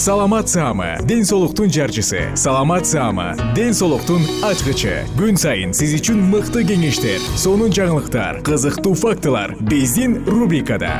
саламат 0.00 0.48
саама 0.48 0.96
ден 1.04 1.24
соолуктун 1.24 1.68
жарчысы. 1.70 2.32
Саламат 2.34 2.86
саама 2.86 3.34
ден 3.54 3.74
соолуктун 3.74 4.22
ачкычы. 4.40 5.04
Күн 5.18 5.36
сайын 5.36 5.74
сиз 5.76 5.92
үчүн 5.98 6.22
мыкты 6.32 6.62
кеңештер 6.64 7.20
сонун 7.36 7.68
жаңылыктар 7.68 8.40
кызыктуу 8.46 8.94
фактылар. 8.96 9.52
Биздин 9.60 10.22
рубрикада 10.24 10.94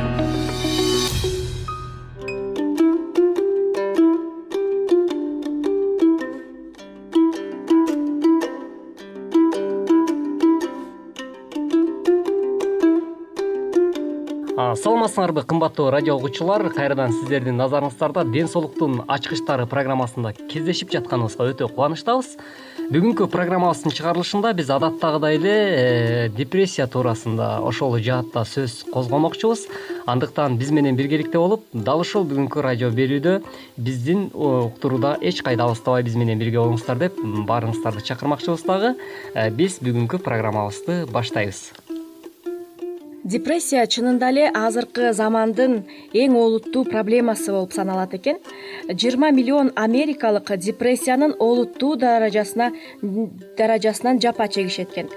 саламатсыңарбы 14.77 15.43
кымбаттуу 15.47 15.89
радио 15.91 16.15
угуучулар? 16.15 16.63
Кайрадан 16.71 17.11
сиздердин 17.11 17.57
назарыңыздарда 17.59 18.23
ден 18.31 18.47
соолуктун 18.47 19.01
ачкычтары 19.11 19.65
программасында 19.67 20.31
кездешип 20.51 20.91
жатканыбызга 20.93 21.49
өтө 21.51 21.67
кубанычтабыз. 21.71 22.37
Бүгүнкү 22.91 23.27
программабыздын 23.31 23.95
чыгарылышында 23.97 24.53
биз 24.55 24.71
адаттагыдай 24.71 25.37
эле 25.39 25.55
э, 25.55 26.29
депрессия 26.35 26.87
туурасында 26.87 27.59
ошол 27.67 27.97
жаатта 27.99 28.45
сөз 28.47 28.81
козгомокчубуз. 28.93 29.67
Андыктан 30.05 30.57
биз 30.59 30.71
менен 30.71 30.95
биргеликте 30.95 31.39
болуп 31.39 31.65
дал 31.73 32.03
ушул 32.05 32.27
бүгүнкү 32.27 32.63
радио 32.63 32.91
берүүдө 32.95 33.39
биздин 33.77 34.29
уктурууда 34.33 35.17
эч 35.21 35.43
кайда 35.43 35.67
алыстабай 35.67 36.03
биз 36.03 36.15
менен 36.19 36.39
бирге 36.39 36.61
болуңуздар 36.63 36.99
деп 36.99 37.19
баарыңыздарды 37.21 38.05
чакырмакчыбыз 38.07 38.67
дагы. 38.67 38.95
Э, 39.33 39.49
биз 39.49 39.79
бүгүнкү 39.83 40.23
программабызды 40.23 41.05
баштайбыз 41.11 41.90
депрессия 43.23 43.85
чынында 43.85 44.29
эле 44.31 44.47
азыркы 44.53 45.11
замандын 45.13 45.81
эң 46.13 46.35
олуттуу 46.37 46.83
проблемасы 46.85 47.51
болуп 47.51 47.73
саналат 47.73 48.13
экен. 48.17 48.39
Жыйырма 48.89 49.31
миллион 49.31 49.71
америкалык 49.75 50.51
депрессиянын 50.57 51.35
олуттуу 51.39 51.95
даражасына 51.95 52.71
даражасынан 53.57 54.21
жапа 54.21 54.47
чегишет 54.47 54.91
экен 54.91 55.09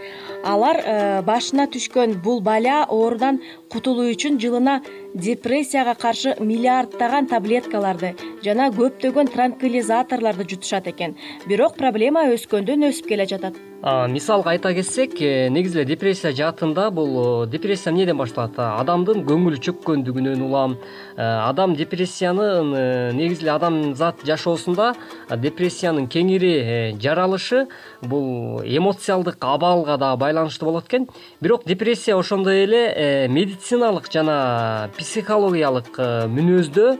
алар 0.45 0.79
э, 0.85 1.23
башына 1.27 1.67
түшкөн 1.73 2.19
бул 2.25 2.41
бала 2.45 2.85
оорудан 2.85 3.41
кутулуу 3.73 4.11
үчүн 4.13 4.39
жылына 4.43 4.81
депрессияга 5.15 5.95
каршы 5.95 6.37
миллиарддаган 6.41 7.29
таблеткаларды 7.33 8.15
жана 8.45 8.71
көптөгөн 8.75 9.33
транквилизаторлорду 9.35 10.49
жутушат 10.51 10.91
экен. 10.93 11.17
Бирок 11.49 11.79
проблема 11.81 12.29
өскөндөн 12.35 12.91
өсүп 12.91 13.15
келе 13.15 13.29
жатат. 13.31 13.57
Мисалга 13.85 14.55
айта 14.55 14.73
кетсек 14.73 15.21
э, 15.21 15.49
негизи 15.53 15.81
эле 15.81 15.85
депрессия 15.85 16.33
жаатында 16.33 16.91
бул 16.91 17.45
э, 17.45 17.47
депрессия 17.53 17.91
эмнеден 17.91 18.17
башталат? 18.17 18.57
Адамдын 18.57 19.25
көңүлү 19.29 19.61
чөккөндүгүнөн 19.61 20.41
улам. 20.45 20.79
Адам 21.17 21.75
депрессиянын 21.77 23.13
негизи 23.17 23.45
эле 23.45 23.53
адамзат 23.53 24.25
жашоосунда 24.25 24.95
депрессиянын 25.31 26.09
кеңири 26.09 26.97
жаралышы 26.97 27.67
бул 28.03 28.63
эмоциалдык 28.65 29.45
абалга 29.45 29.99
дагы 30.01 30.19
болот 30.35 30.89
экен. 30.89 31.09
Бирок 31.41 31.65
депрессия 31.65 32.17
ошондой 32.17 32.65
эле 32.65 33.29
медициналык 33.29 34.11
жана 34.13 34.91
психологиялык 34.99 35.97
мүнөздө 36.35 36.99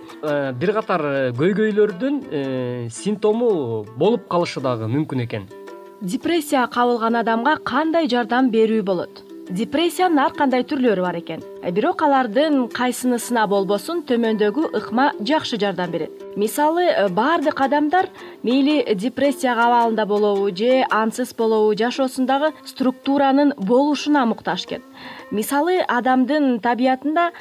бир 0.61 0.73
катар 0.73 1.35
көйгөйлөрдүн 1.35 2.89
симптому 2.91 3.85
болуп 3.97 4.29
калышы 4.29 4.61
дагы 4.61 4.87
мүмкүн 4.89 5.25
экен. 5.27 5.47
Депрессия 6.01 6.67
кабылган 6.67 7.17
адамга 7.17 7.57
кандай 7.65 8.09
жардам 8.09 8.51
берүү 8.51 8.83
болот 8.83 9.23
депрессиянын 9.51 10.19
ар 10.25 10.33
кандай 10.37 10.65
түрлөрү 10.65 11.03
бар 11.05 11.19
экен? 11.19 11.43
Бирок 11.77 12.03
алардын 12.07 12.69
кайсынысына 12.73 13.45
болбосун 13.51 14.03
төмөндөгү 14.09 14.71
ыкма 14.79 15.11
жакшы 15.21 15.59
жардам 15.61 15.93
берет. 15.93 16.23
Мисалы 16.37 16.87
баардык 17.11 17.61
адамдар 17.61 18.09
мейли 18.43 18.95
депрессия 18.95 19.53
абалында 19.53 20.07
болобу 20.07 20.49
же 20.57 20.85
ансыз 20.91 21.35
болобу 21.35 21.77
жашоосундагы 21.77 22.53
структуранын 22.65 23.53
болушуна 23.59 24.25
муктаж 24.27 24.65
экен. 24.65 24.83
Мисалы 25.31 25.81
адамдын 25.83 26.61
табиятында 26.61 27.33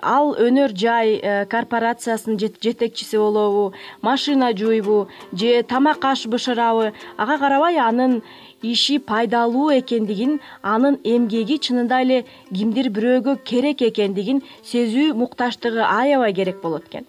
ал 0.00 0.34
өнөр 0.34 0.72
жай 0.76 1.18
э, 1.18 1.44
корпорациясынын 1.46 2.38
жетекчиси 2.38 3.18
болобу 3.18 3.72
машина 4.02 4.52
жууйбу 4.56 5.08
же 5.32 5.62
тамак 5.62 6.04
аш 6.04 6.26
бышырабы 6.26 6.92
ага 7.16 7.38
карабай 7.38 7.78
анын 7.78 8.22
иши 8.62 8.98
пайдалуу 8.98 9.70
экендигин 9.78 10.40
анын 10.62 10.98
эмгеги 11.04 11.58
чынында 11.58 12.02
эле 12.02 12.24
кимдир 12.52 12.90
бирөөгө 12.90 13.38
керек 13.44 13.82
экендигин 13.82 14.42
сезүү 14.62 15.14
муктаждыгы 15.14 15.82
аябай 15.82 16.32
керек 16.32 16.62
болот 16.62 16.86
экен. 16.88 17.06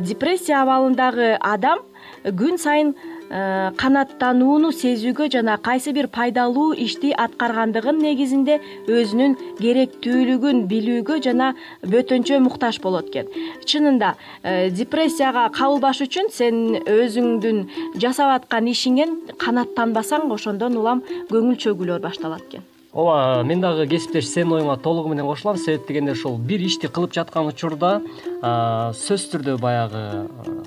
Депрессия 0.00 0.62
абалындагы 0.62 1.36
адам 1.40 1.80
күн 2.24 2.56
сайын 2.58 2.94
Э, 2.94 3.15
канааттанууну 3.28 4.70
сезүүгө 4.70 5.28
жана 5.34 5.56
кайсы 5.62 5.92
бир 5.96 6.06
пайдалуу 6.12 6.74
ишти 6.86 7.12
аткаргандыгын 7.24 7.98
негизинде 8.02 8.60
өзүнүн 8.86 9.34
керектүүлүгүн 9.58 10.62
билүүгө 10.70 11.18
жана 11.26 11.52
бөтөнчө 11.82 12.38
муктаж 12.44 12.80
болот 12.84 13.10
экен. 13.10 13.26
Чынында 13.66 14.14
э, 14.42 14.70
депрессияга 14.70 15.48
кабылбаш 15.56 16.04
үчүн 16.06 16.30
сен 16.30 16.62
өзүңдүн 16.84 17.66
жасап 18.02 18.36
аткан 18.38 18.70
ишиңен 18.70 19.18
канааттанбасаң 19.42 20.30
ошондон 20.38 20.78
улам 20.78 21.04
көңүл 21.32 21.58
чөгүүлөр 21.66 22.02
башталат 22.06 22.46
экен 22.46 22.75
ооба 22.96 23.44
мен 23.44 23.60
дагы 23.60 23.84
кесиптеш 23.90 24.24
сенин 24.30 24.54
оюңа 24.56 24.78
толугу 24.80 25.10
менен 25.12 25.26
кошулам. 25.28 25.58
Себеп 25.60 25.86
дегенде 25.88 26.14
ушул 26.16 26.38
бир 26.38 26.62
ишти 26.64 26.88
кылып 26.88 27.12
жаткан 27.12 27.50
учурда 27.50 28.00
сөзсүз 28.40 29.26
түрдө 29.34 29.56
баягы 29.60 30.04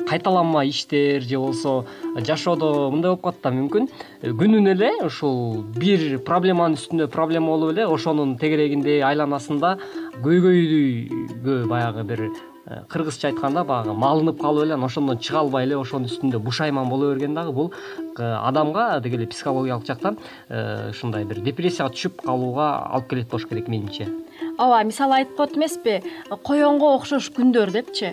кайталанма 0.10 0.62
иштер 0.70 1.26
же 1.26 1.40
болбосо 1.40 1.86
жашоодо 2.16 2.92
мындай 2.94 3.16
болуп 3.16 3.24
калат 3.24 3.42
да 3.42 3.50
мүмкүн. 3.56 3.90
Күнүнө 4.22 4.76
эле 4.76 4.92
ушул 5.08 5.64
бир 5.80 6.20
проблеманын 6.22 6.78
үстүнө 6.78 7.10
проблема 7.10 7.56
болуп 7.56 7.74
эле 7.74 7.88
ошонун 7.90 8.38
тегерегинде 8.38 9.02
айланасында 9.10 9.78
көйгөйгө 10.22 11.66
баягы 11.66 12.06
бир 12.14 12.28
кыргызча 12.90 13.30
айтканда 13.30 13.64
баягы 13.64 13.94
малынып 13.94 14.40
калып 14.42 14.66
эле 14.66 14.74
анан 14.74 14.86
ошондон 14.86 15.18
чыга 15.18 15.40
албай 15.44 15.66
эле 15.66 15.78
ошонун 15.78 16.10
үстүндө 16.10 16.40
бушайман 16.40 16.90
боло 16.90 17.12
берген 17.14 17.34
дагы 17.34 17.52
бул 17.52 17.72
э, 17.72 18.24
адамга 18.24 19.00
деги 19.00 19.16
эле 19.16 19.28
психологиялык 19.28 19.86
жактан 19.88 20.18
э, 20.50 20.90
ушундай 20.92 21.26
бир 21.26 21.42
депрессияга 21.42 21.94
түшүп 21.94 22.22
калууга 22.26 22.72
алып 22.94 23.10
келет 23.10 23.30
болуш 23.30 23.48
керек 23.50 23.68
менимче 23.68 24.08
ооба 24.60 24.84
мисалы 24.84 25.16
айтып 25.22 25.38
коет 25.38 25.56
эмеспи 25.58 25.96
коёнго 26.44 26.94
окшош 26.98 27.30
күндөр 27.36 27.72
депчи? 27.72 28.12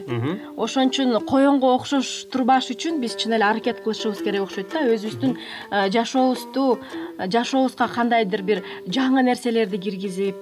Ошон 0.56 0.91
үчүн 0.91 1.19
коёнго 1.26 1.75
окшош 1.75 2.26
турбаш 2.31 2.70
үчүн 2.75 3.00
биз 3.02 3.17
чын 3.19 3.37
эле 3.37 3.44
аракет 3.44 3.82
кылышыбыз 3.85 4.23
керек 4.23 4.47
окшойт 4.47 4.73
да. 4.73 4.87
Өзүбүздүн 4.87 5.37
жашообузду 5.91 6.79
жашообузга 7.19 7.88
кандайдыр 7.88 8.43
бир 8.43 8.62
жаңы 8.87 9.26
нерселерди 9.26 9.79
киргизип. 9.79 10.37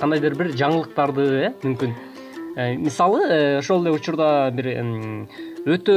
Кандайдыр 0.00 0.36
бир 0.38 0.54
жаңылыктарды 0.56 1.28
э 1.44 1.52
мүмкүн. 1.62 1.92
Э, 1.92 2.17
мисалы 2.58 3.22
э, 3.22 3.58
ошол 3.58 3.84
эле 3.84 3.92
учурда 3.92 4.50
бир 4.50 4.66
өтө 5.66 5.94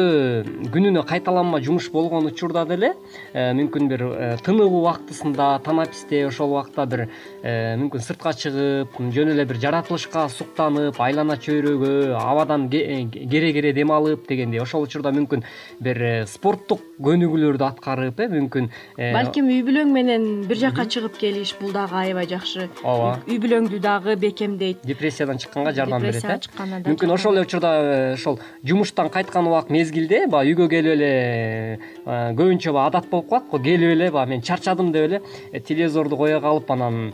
күнүнө 0.73 1.03
кайталанма 1.07 1.61
жумуш 1.61 1.89
болгон 1.93 2.25
учурда 2.29 2.65
деле 2.65 2.93
э, 3.33 3.51
мүмкүн 3.57 3.89
бир 3.91 4.03
э, 4.07 4.29
тыныгуу 4.45 4.81
убактысында 4.81 5.59
танаписте 5.65 6.25
ошол 6.27 6.55
убакта 6.55 6.85
бир 6.85 7.07
мүмкүн 7.43 8.05
сыртка 8.05 8.33
чыгып 8.37 8.97
жөн 9.13 9.33
эле 9.35 9.45
бир 9.45 9.59
жаратылышка 9.61 10.27
суктанып 10.29 10.99
айлана 11.01 11.37
чөйрөгө 11.37 12.15
абадан 12.17 12.69
кере 12.69 13.51
кере 13.53 13.73
дем 13.73 13.91
алып 13.91 14.27
дегендей 14.29 14.61
ошол 14.61 14.87
учурда 14.87 15.13
мүмкүн 15.15 15.45
бир 15.79 16.25
спорттук 16.29 16.81
көнүгүүлөрдү 17.01 17.65
аткарып 17.67 18.19
э 18.21 18.27
мүмкүн 18.31 18.69
балким 18.97 19.49
үй 19.51 19.61
бүлөң 19.65 19.93
менен 19.93 20.27
бир 20.49 20.59
жака 20.61 20.85
чыгып 20.85 21.17
келиш 21.21 21.53
бул 21.59 21.73
дагы 21.73 21.97
аябай 21.97 22.27
жакшы. 22.29 22.67
Ооба. 22.83 23.19
Үй 23.27 23.39
бүлөңдү 23.41 23.79
дагы 23.81 24.15
бекемдейт. 24.21 24.85
Депрессиядан 24.85 25.41
чыкканга 25.41 25.73
жардам 25.73 26.01
берет 26.01 26.23
э. 26.23 26.37
Чыкканда 26.45 26.81
мүмкүн 26.85 27.13
ошол 27.15 27.37
эле 27.37 27.45
учурда 27.47 27.73
ошол 28.13 28.39
жумуштан 28.63 29.09
кайткан 29.09 29.50
убак 29.51 29.69
мезгилде 29.73 30.25
баягы 30.31 30.55
үйгө 30.55 30.67
келип 30.71 30.95
эле 30.95 31.79
көбүнчө 32.05 32.73
баягы 32.73 32.87
адат 32.87 33.09
болуп 33.11 33.29
калат 33.29 33.49
го 33.51 33.59
келип 33.59 33.93
эле 33.95 34.09
баягы 34.11 34.35
мен 34.35 34.41
чарчадым 34.41 34.91
деп 34.95 35.09
эле 35.09 35.21
телевизорду 35.59 36.17
кое 36.17 36.39
калып 36.41 36.71
анан 36.71 37.11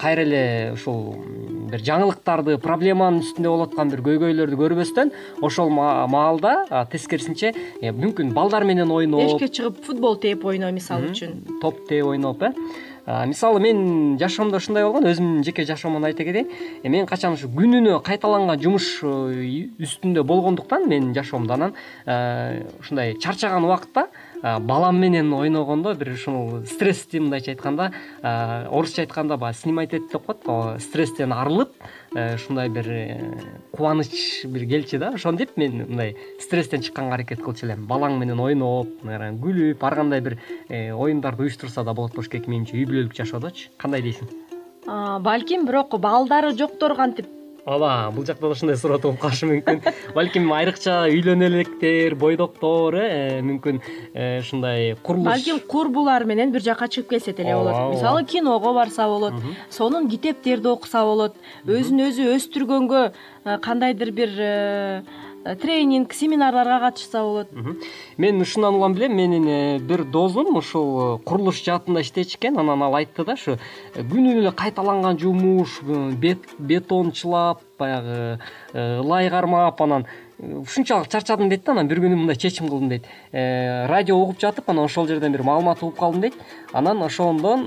кайра 0.00 0.24
эле 0.24 0.72
ушул 0.74 1.14
бир 1.70 1.84
жаңылыктарды 1.84 2.56
проблеманын 2.62 3.20
үстүндө 3.24 3.52
болуп 3.52 3.72
аткан 3.72 3.92
бир 3.92 4.02
көйгөйлөрдү 4.08 4.60
көрбөстөн 4.62 5.12
ошол 5.44 5.70
маалда 5.70 6.86
тескерисинче 6.92 7.54
мүмкүн 7.82 8.34
балдар 8.36 8.64
менен 8.64 8.90
ойноп 8.90 9.28
эшикке 9.28 9.52
чыгып 9.60 9.84
футбол 9.86 10.18
тээп 10.24 10.48
ойноо 10.50 10.72
мисалы 10.74 11.12
үчүн 11.12 11.60
топ 11.62 11.84
тээп 11.88 12.14
ойноп 12.14 12.48
э 12.48 12.52
мисалы 13.06 13.60
менин 13.60 14.18
жашоомдо 14.18 14.56
ушундай 14.56 14.84
болгон 14.84 15.08
өзүмдүн 15.10 15.44
жеке 15.44 15.64
жашоомдон 15.68 16.08
айта 16.08 16.24
кетейин. 16.24 16.48
Мен 16.84 17.06
качан 17.06 17.34
ушу 17.36 17.48
күнүнө 17.52 18.00
кайталанган 18.04 18.60
жумуш 18.60 19.02
үстүндө 19.04 20.24
болгондуктан 20.24 20.88
менин 20.88 21.14
жашоомдо 21.14 21.54
анан 21.58 21.74
ушундай 22.80 23.16
чарчаган 23.20 23.64
убакытта 23.64 24.08
балам 24.42 25.00
менен 25.00 25.32
ойногондо 25.32 25.94
бир 25.94 26.14
ушул 26.14 26.64
стрессти 26.66 27.18
мындайча 27.18 27.52
айтканда 27.52 27.92
орусча 28.22 29.02
айтканда 29.02 29.36
баягы 29.36 29.58
снимать 29.58 29.94
этип 29.94 30.12
деп 30.12 30.26
коет 30.26 30.44
го 30.44 30.76
стресстен 30.78 31.32
арылып 31.32 31.72
э, 31.80 31.84
ушундай 32.14 32.68
бир 32.68 32.88
э, 32.88 33.18
кубаныч 33.72 34.46
бир 34.46 34.66
келчү 34.70 34.98
да. 35.02 35.12
Ошентип 35.18 35.56
мен 35.56 35.84
мындай 35.88 36.14
стресстен 36.40 36.82
чыкканга 36.82 37.18
аракет 37.18 37.42
кылчу 37.42 37.66
элем. 37.66 37.86
Балаң 37.90 38.18
менен 38.20 38.40
ойноп 38.40 39.02
күлүп 39.02 39.82
ар 39.82 39.98
кандай 39.98 40.20
бир 40.20 40.38
э, 40.68 40.92
оюндарды 40.92 41.42
уюштурса 41.42 41.84
да 41.84 41.94
болот 41.94 42.14
болуш 42.14 42.30
керек. 42.30 42.46
Менимче 42.46 42.78
үй 42.78 42.86
бүлөлүк 42.86 43.16
жашоодочу 43.18 43.74
кандай 43.78 44.02
дейсиң? 44.02 44.30
Балким 44.84 45.66
бирок 45.66 45.98
балдары 45.98 46.52
жоктор 46.56 46.94
кантип 46.96 47.26
ооба 47.66 48.10
бул 48.14 48.24
жакта 48.24 48.46
да 48.46 48.52
ушундай 48.54 48.76
суроо 48.76 48.98
тууп 49.02 49.18
калышы 49.20 49.48
мүмкүн. 49.50 49.80
Балким 50.14 50.50
айрыкча 50.52 51.08
үйлөнө 51.10 51.50
электер 51.50 52.14
бойдоктор 52.14 52.98
э 53.00 53.40
мүмкүн 53.42 53.80
э, 54.14 54.40
ушундай 54.40 54.94
курулуш. 55.02 55.32
Балким 55.32 55.60
курбулар 55.60 56.24
менен 56.24 56.52
бир 56.52 56.62
жака 56.62 56.86
чыгып 56.86 57.10
келсе 57.16 57.32
деле 57.32 57.54
болот. 57.54 57.96
мисалы 57.96 58.24
киного 58.24 58.72
барса 58.72 59.08
болот 59.08 59.34
сонун 59.70 60.08
китептерди 60.08 60.68
окуса 60.68 61.04
болот. 61.04 61.34
Өзүн 61.66 62.06
өзү 62.08 62.30
өстүргөнгө 62.36 63.12
э, 63.44 63.58
кандайдыр 63.58 64.12
бир 64.12 64.30
Э, 64.54 65.02
тренинг 65.60 66.12
семинарларга 66.12 66.80
катышса 66.80 67.22
болот. 67.22 67.48
Мен 68.16 68.40
ушундан 68.40 68.74
улам 68.74 68.94
билем. 68.94 69.16
Менин 69.16 69.46
э, 69.48 69.78
бир 69.78 70.04
досум 70.04 70.56
ушул 70.56 71.16
э, 71.16 71.18
курулуш 71.24 71.62
жаатында 71.64 72.00
иштечү 72.00 72.38
экен 72.38 72.58
анан 72.58 72.82
ал 72.82 72.96
айтты 72.96 73.24
да 73.24 73.36
ушу 73.36 73.58
күнүнө 73.94 74.40
эле 74.40 74.52
кайталанган 74.52 75.18
жумуш 75.18 75.80
бетончулап 75.84 77.60
баягы 77.78 78.38
ылай 78.72 79.30
кармап 79.30 79.82
анан 79.82 80.06
ушунчалык 80.38 81.08
чарчадым 81.08 81.48
дейт 81.48 81.64
да 81.64 81.72
анан 81.72 81.88
бир 81.88 82.00
күнү 82.02 82.16
мындай 82.16 82.36
чечим 82.36 82.68
кылдым 82.68 82.88
дейт. 82.88 83.06
Радио 83.32 84.16
угуп 84.16 84.40
жатып 84.40 84.68
анан 84.70 84.84
ошол 84.84 85.06
жерден 85.06 85.32
бир 85.32 85.42
маалымат 85.42 85.82
угуп 85.82 85.98
калдым 85.98 86.20
дейт. 86.20 86.34
Анан 86.72 87.02
ошондон 87.02 87.66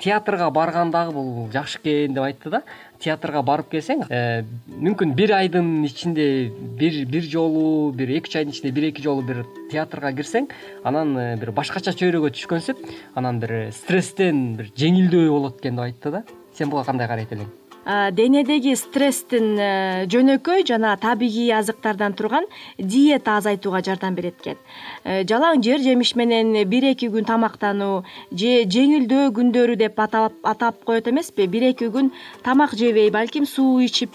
театрга 0.00 0.50
барган 0.50 0.90
дагы 0.90 1.12
бул 1.12 1.48
жакшы 1.52 1.78
экен 1.82 2.14
деп 2.14 2.24
айтты 2.24 2.50
да. 2.50 2.62
Театрга 3.00 3.40
барып 3.42 3.70
келсең 3.72 4.02
э, 4.12 4.42
мүмкүн 4.68 5.14
бир 5.16 5.32
айдын 5.32 5.86
ичинде 5.88 6.50
бир 6.50 6.98
бир 7.08 7.24
жолу 7.24 7.92
бир 7.96 8.12
эки 8.18 8.28
үч 8.28 8.36
айдын 8.36 8.52
ичинде 8.52 8.74
бир 8.76 8.90
эки 8.90 9.00
жолу 9.00 9.24
бир 9.24 9.46
театрга 9.72 10.12
кирсең 10.18 10.50
анан 10.84 11.16
э, 11.16 11.30
бир 11.40 11.54
башкача 11.56 11.96
чөйрөгө 11.96 12.34
түшкөнсүп 12.36 12.84
анан 13.16 13.40
бир 13.40 13.56
стресстен 13.72 14.44
бир 14.60 14.68
жеңилдөө 14.76 15.32
болот 15.32 15.64
экен 15.64 15.80
деп 15.80 15.88
айтты 15.88 16.14
да. 16.18 16.22
Сен 16.58 16.68
буга 16.68 16.84
кандай 16.84 17.08
карайт 17.08 17.32
элең 17.32 17.48
денедеги 17.86 18.74
стресстин 18.76 19.56
э, 19.58 20.06
жөнөкөй 20.12 20.66
жана 20.68 20.92
табигый 21.00 21.48
азыктардан 21.56 22.12
турган 22.12 22.44
диета 22.78 23.38
азайтууга 23.38 23.80
жардам 23.82 24.14
берет 24.14 24.36
экен 24.40 24.58
э, 25.04 25.24
жалаң 25.24 25.62
жер 25.64 25.80
жемиш 25.80 26.14
менен 26.14 26.52
бир 26.68 26.90
эки 26.92 27.08
күн 27.08 27.24
тамактануу 27.24 28.04
же 28.30 28.52
жеңилдөө 28.68 29.32
күндөрү 29.32 29.76
деп 29.80 29.98
атап 29.98 30.84
коет 30.84 31.08
эмеспи? 31.08 31.46
Бир 31.46 31.70
эки 31.72 31.88
күн 31.88 32.12
тамак 32.44 32.76
жебей 32.76 33.10
балким 33.10 33.46
суу 33.46 33.80
ичип 33.80 34.12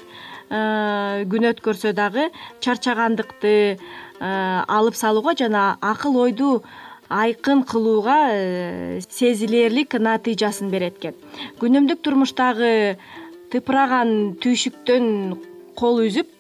э, 0.50 1.26
күн 1.26 1.50
өткөрсө 1.52 1.94
дагы 1.98 2.30
чарчагандыкты 2.62 3.80
алып 4.22 4.96
салууга 4.96 5.34
жана 5.36 5.76
акыл 5.82 6.16
ойду 6.22 6.62
айкын 7.10 7.64
кылууга 7.64 9.02
сезилэрлик 9.10 9.94
натыйжасын 9.94 10.70
берет 10.70 10.98
экен 10.98 11.18
күнүмдүк 11.60 12.02
турмуштагы 12.02 12.98
тыпыраган 13.56 14.10
түйшүктөн 14.44 15.06
кол 15.80 16.02
үзүп 16.04 16.35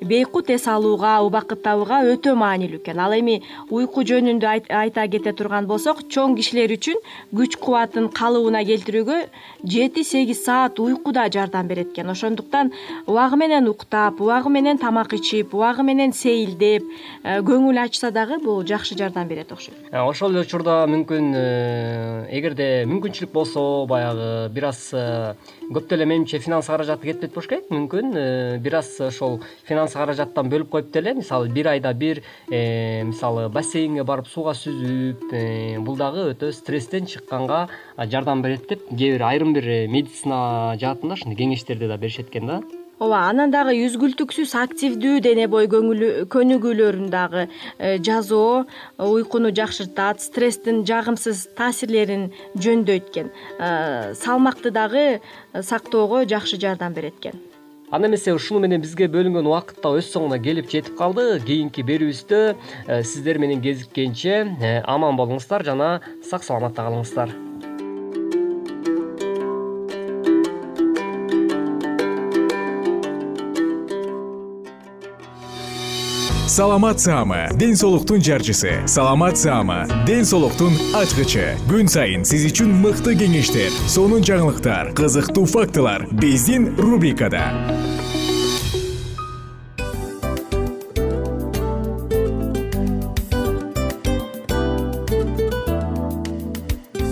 бейкут 0.00 0.50
эс 0.50 0.66
алууга 0.68 1.20
убакыт 1.24 1.62
табууга 1.62 2.02
өтө 2.12 2.34
маанилүү 2.38 2.80
экен. 2.80 3.00
Ал 3.00 3.14
эми 3.16 3.40
уйку 3.70 4.04
жөнүндө 4.06 4.48
айта 4.70 5.06
кете 5.08 5.32
турган 5.32 5.66
болсок 5.66 6.04
чоң 6.12 6.36
кишилер 6.36 6.74
үчүн 6.76 7.00
күч 7.36 7.56
кубатын 7.60 8.08
калыбына 8.14 8.62
келтирүүгө 8.66 9.18
жети 9.64 10.04
сегиз 10.04 10.44
саат 10.44 10.80
уйку 10.80 11.12
да 11.12 11.28
жардам 11.32 11.68
берет 11.68 11.92
экен. 11.92 12.10
Ошондуктан 12.10 12.72
убагы 13.06 13.36
менен 13.36 13.68
уктап 13.68 14.20
убагы 14.20 14.50
менен 14.50 14.78
тамак 14.78 15.12
ичип 15.14 15.54
убагы 15.54 15.82
менен 15.82 16.12
сейилдеп 16.12 16.84
э, 17.22 17.40
көңүл 17.46 17.78
ачса 17.84 18.10
дагы 18.10 18.38
бул 18.42 18.62
жакшы 18.66 18.96
жардам 18.98 19.28
берет 19.28 19.52
окшойт. 19.52 19.76
Э, 19.90 20.00
ошол 20.00 20.34
эле 20.34 20.44
учурда 20.46 20.84
мүмкүн 20.90 21.32
э, 21.34 22.26
эгерде 22.38 22.84
мүмкүнчүлүк 22.90 23.32
болсо 23.32 23.86
баягы 23.86 24.48
бир 24.54 24.70
аз 24.70 24.82
көп 24.92 25.88
деле 25.90 26.06
менимче 26.06 26.38
финанс 26.38 26.66
каражаты 26.66 27.06
кетпейт 27.06 27.34
болуш 27.34 27.48
керек. 27.48 27.70
Мүмкүн 27.70 28.60
бир 28.62 28.78
аз 28.80 28.92
ошол 29.00 29.40
финанс 29.64 29.85
каражаттан 29.94 30.50
бөлүп 30.50 30.70
коюп 30.70 30.90
деле. 30.92 31.14
Мисалы 31.14 31.48
бир 31.48 31.68
айда 31.68 31.92
бир 31.94 32.22
э, 32.50 33.02
мисалы 33.04 33.48
бассейнге 33.48 34.04
барып 34.04 34.26
сууга 34.28 34.54
сүзүп 34.56 35.28
э, 35.32 35.78
бул 35.78 35.96
дагы 35.96 36.30
өтө 36.32 36.52
стресстен 36.52 37.06
чыкканга 37.06 37.66
жардам 37.96 38.42
берет 38.42 38.68
деп 38.68 38.88
кээ 38.90 39.16
бир 39.18 39.22
айрым 39.28 39.54
бир 39.54 39.68
э, 39.68 39.86
медицина 39.86 40.76
жаатында 40.80 41.14
ушундай 41.14 41.38
кеңештерди 41.44 41.88
да 41.88 41.96
беришет 41.96 42.30
экен 42.30 42.46
да. 42.46 42.60
Ооба 42.98 43.26
анан 43.28 43.50
дагы 43.52 43.74
үзгүлтүксүз 43.84 44.54
активдүү 44.56 45.18
дене 45.20 45.44
бою 45.52 45.68
көнүгүүлөрүн 46.32 47.10
дагы 47.12 47.42
жасоо 48.00 48.64
уйкуну 48.96 49.50
жакшыртат 49.52 50.24
стресстин 50.24 50.80
жагымсыз 50.88 51.42
таасирлерин 51.58 52.30
жөндөйт 52.56 53.10
экен 53.12 53.28
салмакты 54.16 54.72
дагы 54.72 55.20
сактоого 55.60 56.24
жакшы 56.24 56.56
жардам 56.56 56.96
берет 56.96 57.20
экен 57.20 57.36
анда 57.90 58.08
эмесе 58.08 58.34
ушуну 58.34 58.60
менен 58.64 58.82
бизге 58.82 59.06
бөлүнгөн 59.12 59.46
убакыт 59.46 59.80
да 59.82 59.94
өз 59.94 60.10
соңуна 60.10 60.40
келип 60.42 60.70
жетип 60.72 60.98
калды. 60.98 61.28
Кийинки 61.46 61.86
берүүбүздө 61.86 62.42
э, 62.52 63.02
сиздер 63.02 63.38
менен 63.38 63.62
кезиккенче 63.62 64.38
э, 64.60 64.78
аман 64.84 65.18
болуңуздар 65.18 65.64
жана 65.66 66.00
сак 66.26 66.46
саламатта 66.46 66.88
калыңыздар 66.88 67.45
саламат 76.46 77.00
саама 77.00 77.48
ден 77.54 77.76
соолуктун 77.76 78.22
жарчысы. 78.22 78.86
Саламат 78.86 79.36
саама 79.36 79.86
ден 80.06 80.24
соолуктун 80.24 80.72
ачкычы. 80.94 81.58
Күн 81.66 81.90
сайын 81.90 82.22
сиз 82.22 82.46
үчүн 82.46 82.70
мыкты 82.84 83.16
кеңештер 83.18 83.74
сонун 83.90 84.22
жаңылыктар 84.22 84.92
кызыктуу 84.94 85.42
фактылар 85.50 86.06
биздин 86.12 86.76
рубрикада. 86.78 87.50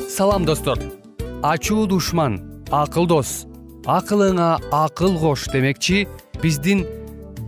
Салам 0.09 0.45
достор. 0.47 0.79
Ачуу 1.43 1.89
душман 1.91 2.39
акыл 2.71 3.11
дос. 3.11 3.49
Акылыңа 3.85 4.61
акыл 4.71 5.19
кош 5.19 5.49
демекчи 5.51 6.07
биздин 6.41 6.87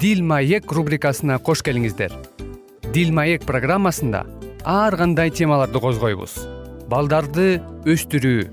дил 0.00 0.23
маек 0.23 0.73
рубрикасына 0.73 1.38
кош 1.41 1.62
келиңиздер. 1.65 2.12
Дил 2.93 3.12
маек 3.17 3.47
программасында 3.49 4.25
ар 4.65 4.97
кандай 5.00 5.31
темаларды 5.31 5.81
козгойбуз. 5.81 6.35
Балдарды 6.91 7.62
өстүрүү 7.88 8.50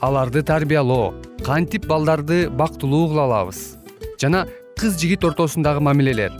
аларды 0.00 0.42
тарбиялоо 0.42 1.12
кантип 1.44 1.84
балдарды 1.90 2.46
бактылуу 2.48 3.08
кыла 3.10 3.26
алабыз. 3.28 3.76
Жана 4.20 4.46
кыз 4.78 4.96
жигит 5.00 5.24
ортосундагы 5.28 5.80
мамилелер 5.80 6.32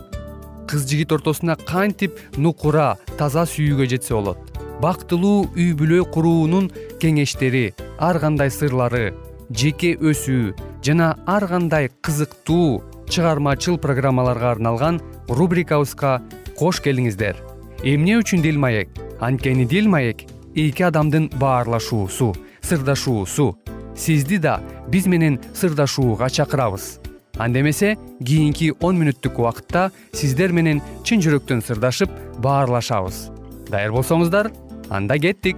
кыз 0.72 0.86
жигит 0.88 1.12
ортосуна 1.12 1.56
кантип 1.56 2.16
нукура 2.36 2.96
таза 3.18 3.44
сүйүүгө 3.44 3.88
жетсе 3.90 4.14
болот. 4.14 4.38
Бактылуу 4.80 5.50
үй 5.52 5.74
бүлө 5.76 6.06
куруунун 6.14 6.70
кеңештери 7.02 7.74
ар 8.00 8.16
кандай 8.22 8.48
сырлары 8.50 9.12
жеке 9.50 9.92
өсүү 10.00 10.54
жана 10.86 11.12
ар 11.28 11.46
кандай 11.50 11.90
кызыктуу 12.00 12.80
чыгармачыл 13.12 13.76
программаларга 13.76 14.50
арналган 14.54 15.00
рубрикабызга 15.28 16.22
кош 16.56 16.80
келиңиздер. 16.80 17.36
Эмне 17.84 18.16
үчүн 18.16 18.40
дил 18.40 18.58
маек? 18.58 18.88
Анткени 19.20 19.66
дил 19.68 19.88
маек 19.92 20.24
эки 20.54 20.82
адамдын 20.82 21.28
баарлашуусу 21.36 22.32
сырдашуусу. 22.62 23.58
Сизди 23.96 24.38
да 24.38 24.60
биз 24.88 25.06
менен 25.06 25.38
сырдашууга 25.54 26.30
чакырабыз. 26.30 27.00
Анда 27.36 27.60
эмесе 27.60 27.98
кийинки 28.24 28.72
он 28.80 28.96
мүнөттүк 29.00 29.38
убакытта 29.40 29.90
сиздер 30.12 30.52
менен 30.52 30.80
чын 31.04 31.20
жүрөктөн 31.20 31.60
сырдашып 31.66 32.10
баарлашабыз. 32.38 33.28
Даяр 33.68 33.92
болсоңуздар 33.92 34.52
анда 34.88 35.18
кеттик 35.18 35.56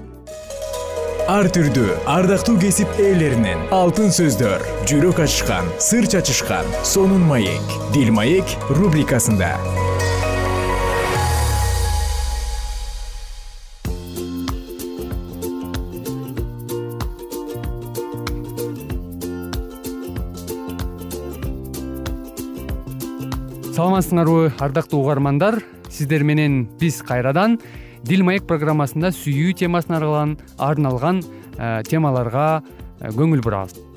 ар 1.25 1.47
түрдүү 1.49 1.95
ардактуу 2.11 2.59
кесип 2.61 2.99
ээлеринен. 3.01 3.63
Алтын 3.73 4.11
сөздөр 4.13 4.61
жүрөк 4.85 5.23
ачышкан 5.25 5.71
сыр 5.81 6.05
чачышкан 6.11 6.69
сонун 6.85 7.25
маек. 7.25 7.65
Дил 7.95 8.11
маек 8.13 8.45
рубрикасында. 8.69 9.55
Саламатсыңарбы 23.73 24.53
ардактуу 24.61 25.01
угармандар. 25.07 25.63
Сиздер 25.89 26.23
менен 26.23 26.67
биз 26.79 27.01
кайрадан 27.01 27.57
дил 28.05 28.25
маек 28.27 28.45
программасында 28.49 29.13
сүйүү 29.17 29.55
темасына 29.63 30.01
арналган 30.59 31.23
э, 31.23 31.83
темаларга 31.89 32.49
э, 33.01 33.11
көңүл 33.17 33.41
бурабыз 33.45 33.94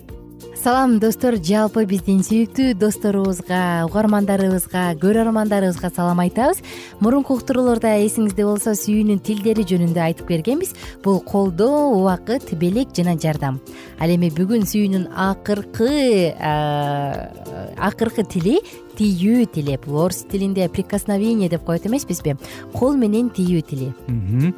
салам 0.67 0.97
достор. 0.99 1.37
Жалпы 1.39 1.85
биздин 1.87 2.17
сүйүктүү 2.27 2.73
досторубузга 2.75 3.85
угармандарыбызга 3.87 4.97
көрөрмандарыбызга 4.99 5.87
салам 5.95 6.19
айтабыз. 6.25 6.59
Мурунку 6.99 7.37
уктурууларда 7.37 7.93
эсиңизде 8.03 8.43
болсо 8.43 8.73
сүйүүнүн 8.75 9.21
тилдери 9.23 9.63
жөнүндө 9.63 10.03
айтып 10.03 10.27
бергенбиз. 10.27 10.73
Бул 11.05 11.21
колдоо 11.23 11.93
убакыт 11.95 12.51
белек 12.59 12.91
жана 12.91 13.15
жардам. 13.15 13.61
Ал 13.95 14.11
эми 14.11 14.27
бүгүн 14.27 14.67
сүйүүнүн 14.67 15.07
акыркы 15.15 16.35
акыркы 16.35 18.27
тили 18.27 18.59
тийүү 18.99 19.47
тили. 19.55 19.79
Бул 19.87 20.03
орус 20.03 20.25
тилинде 20.27 20.67
прикосновение 20.67 21.47
деп 21.47 21.63
коет 21.63 21.87
эмеспизби. 21.87 22.35
Кол 22.75 22.99
менен 22.99 23.31
тийүү 23.31 23.63
тили. 23.71 23.93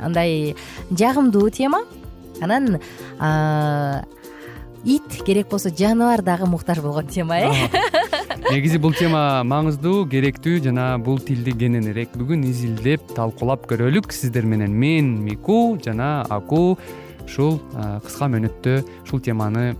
Андай 0.02 0.56
жагымдуу 0.90 1.52
тема. 1.54 1.86
Анан 2.42 2.80
ит 4.86 5.24
керек 5.26 5.50
болсо 5.50 5.70
жаныбар 5.70 6.22
дагы 6.22 6.46
муктаж 6.46 6.80
болгон 6.80 7.08
тема 7.08 7.40
э? 7.40 7.52
Негизи 8.52 8.78
бул 8.78 8.94
тема 8.94 9.42
маңыздуу 9.44 10.06
керектүү 10.10 10.62
жана 10.64 10.98
бул 10.98 11.20
тилди 11.20 11.52
кененирээк 11.52 12.16
бүгүн 12.18 12.46
изилдеп 12.50 13.12
талкуулап 13.16 13.68
көрөлүк 13.70 14.14
сиздер 14.16 14.48
менен. 14.48 14.72
Мен 14.72 15.20
мику 15.26 15.78
жана 15.84 16.26
аку 16.30 16.78
ушул 17.26 17.60
кыска 18.06 18.30
мөөнөттө 18.32 18.80
ушул 19.04 19.22
теманы 19.22 19.74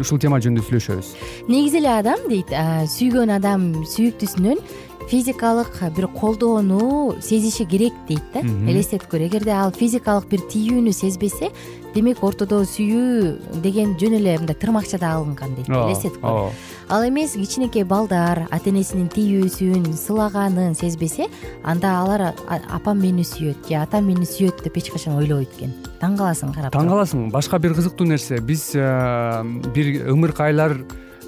ушул 0.00 0.18
тема 0.18 0.40
жөнүндө 0.40 0.64
сүйлөшөбүз. 0.66 1.14
Негизи 1.50 1.82
эле 1.82 1.92
адам 1.92 2.26
дейт 2.32 2.52
сүйгөн 2.96 3.36
адам 3.36 3.68
сүйүктүүсүнөн 3.92 4.62
физикалык 5.10 5.78
бир 5.94 6.08
колдоону 6.16 7.16
сезиши 7.22 7.64
керек 7.68 7.94
дейт 8.08 8.24
да. 8.34 8.42
Элестетип 8.42 9.06
көр 9.12 9.28
эгерде 9.28 9.52
ал 9.54 9.70
физикалык 9.76 10.26
бир 10.30 10.42
тийүүнү 10.50 10.92
сезбесе 10.96 11.52
демек 11.96 12.22
ортодо 12.24 12.60
сүйүү 12.68 13.60
деген 13.64 13.94
жөн 14.00 14.18
эле 14.18 14.36
мындай 14.40 14.56
тырмакчада 14.60 15.14
алынган 15.16 15.54
дейт 15.56 15.70
элестетип 15.72 16.20
көр 16.20 16.52
ал 16.92 17.06
эмес 17.08 17.34
кичинекей 17.38 17.86
балдар 17.88 18.44
ата 18.50 18.70
энесинин 18.70 19.08
тийүүсүн 19.14 19.88
сылаганын 19.96 20.76
сезбесе 20.76 21.30
анда 21.64 21.96
алар 22.02 22.28
апам 22.48 23.00
мени 23.00 23.24
сүйөт 23.24 23.64
же 23.70 23.80
атам 23.80 24.10
мени 24.10 24.28
сүйөт 24.28 24.62
деп 24.66 24.76
эч 24.82 24.92
качан 24.92 25.16
ойлобойт 25.22 25.56
экен 25.56 25.74
таң 26.02 26.18
каласың 26.20 26.52
карап 26.54 26.76
таң 26.76 26.92
каласың. 26.92 27.26
Башка 27.32 27.58
бир 27.58 27.72
кызыктуу 27.74 28.06
нерсе. 28.06 28.38
Биз 28.44 28.68
э, 28.76 29.42
бир 29.74 29.92
ымыркайлар 30.12 30.76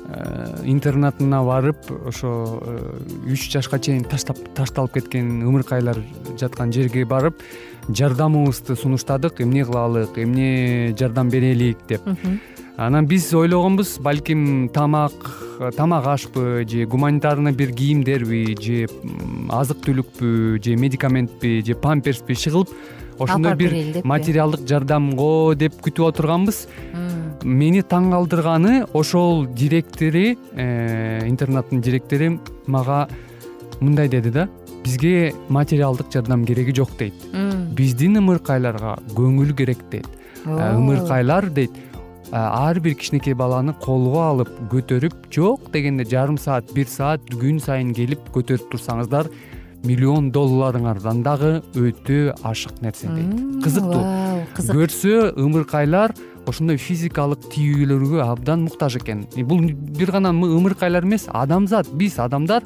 Э, 0.09 0.65
интернатына 0.65 1.43
барып 1.45 1.91
ошо 2.09 2.31
э, 2.65 2.77
үч 3.29 3.51
жашка 3.53 3.77
чейин 3.77 4.07
ташталып 4.09 4.95
кеткен 4.95 5.43
ымыркайлар 5.45 6.01
жаткан 6.41 6.73
жерге 6.73 7.05
барып 7.05 7.43
жардамыбызды 7.89 8.77
сунуштадык 8.77 9.41
эмне 9.41 9.65
кылалык 9.65 10.19
эмне 10.19 10.95
жардам 10.99 11.29
берелик 11.29 11.79
деп. 11.89 12.03
Анан 12.77 13.07
биз 13.07 13.33
ойлогонбуз 13.35 13.99
балким 13.99 14.69
тамак 14.69 15.13
тамак 15.77 16.07
ашпы 16.07 16.65
же 16.69 16.85
гуманитарный 16.87 17.53
бир 17.53 17.73
кийимдерби 17.73 18.55
же 18.61 18.87
азык 19.51 19.83
түлүкпү 19.83 20.63
же 20.63 20.77
медикаментпи 20.77 21.63
же 21.67 21.75
памперспи 21.75 22.35
чыгылып 22.35 22.71
ошондой 23.19 23.57
бир 23.57 24.05
материалдык 24.05 24.63
жардамго 24.69 25.55
деп 25.57 25.81
күтүп 25.83 26.13
отурганбыз. 26.13 26.69
Мени 27.43 27.83
таң 27.83 28.11
калтырганы 28.11 28.85
ошол 28.93 29.47
директори 29.47 30.37
э, 30.53 31.27
интернаттын 31.27 31.81
директору 31.81 32.41
мага 32.67 33.09
мындай 33.81 34.09
деди 34.09 34.31
да 34.31 34.49
бизге 34.89 35.35
материалдык 35.49 36.07
жардам 36.13 36.47
кереги 36.47 36.73
жок 36.73 36.97
дейт. 36.97 37.15
Биздин 37.77 38.17
ымыркайларга 38.23 38.97
көңүл 39.13 39.53
керек 39.57 39.83
дейт. 39.93 40.09
Э, 40.47 40.73
ымыркайлар 40.79 41.51
дейт. 41.53 41.77
Э, 42.31 42.39
ар 42.39 42.81
бир 42.81 42.95
кичинекей 42.95 43.35
баланы 43.35 43.75
колго 43.85 44.23
алып 44.31 44.49
көтөрүп 44.73 45.29
жок 45.35 45.69
дегенде 45.75 46.09
жарым 46.09 46.39
саат 46.41 46.73
бир 46.73 46.89
саат 46.89 47.21
күн 47.29 47.61
сайын 47.61 47.93
келип 47.93 48.33
көтөрүп 48.33 48.73
турсаңыздар 48.73 49.29
миллион 49.85 50.33
долларыңардан 50.33 51.23
дагы 51.23 51.53
өтө 51.77 52.35
ашык 52.43 52.81
нерсе 52.81 53.13
дейт. 53.13 53.63
кызыктуу. 53.65 54.03
көрсө 54.57 55.35
ымыркайлар 55.37 56.17
ошондой 56.47 56.79
физикалык 56.81 57.45
тийүүлөргө 57.53 58.25
абдан 58.25 58.65
муктаж 58.65 58.97
экен. 58.97 59.27
Бул 59.45 59.61
бир 59.61 60.13
гана 60.13 60.33
ымыркайлар 60.33 61.05
эмес 61.05 61.29
адамзат 61.29 61.93
биз 61.93 62.19
адамдар 62.19 62.65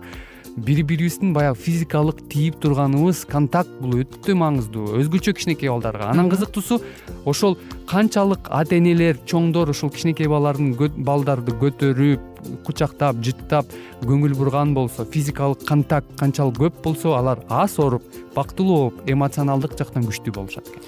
бири 0.57 0.83
бирибиздин 0.83 1.33
баягы 1.33 1.57
физикалык 1.57 2.29
тийип 2.29 2.59
турганыбыз 2.61 3.25
контакт 3.25 3.71
бул 3.81 3.97
өтө 4.03 4.35
маңыздуу 4.37 4.99
өзгөчө 5.01 5.33
кичинекей 5.39 5.71
балдарга 5.73 6.11
анан 6.13 6.29
кызыктуусу 6.29 6.81
ошол 7.25 7.57
канчалык 7.89 8.51
ата 8.51 8.77
энелер 8.77 9.17
чоңдор 9.25 9.73
ушул 9.73 9.91
кичинекей 9.91 10.29
балдардын 10.29 10.75
балдарды 11.05 11.57
көтөрүп 11.57 12.29
кучактап 12.67 13.23
жыттап 13.25 13.73
көңүл 14.05 14.37
бурган 14.37 14.75
болсо 14.77 15.07
физикалык 15.09 15.65
контакт 15.65 16.13
канчалык 16.21 16.61
көп 16.61 16.83
болсо 16.85 17.17
алар 17.17 17.41
аз 17.49 17.79
ооруп 17.79 18.05
бактылуу 18.35 18.77
болуп 18.77 19.09
эмоционалдык 19.09 19.79
жактан 19.79 20.05
күчтүү 20.05 20.37
болушат 20.37 20.69
экен. 20.69 20.83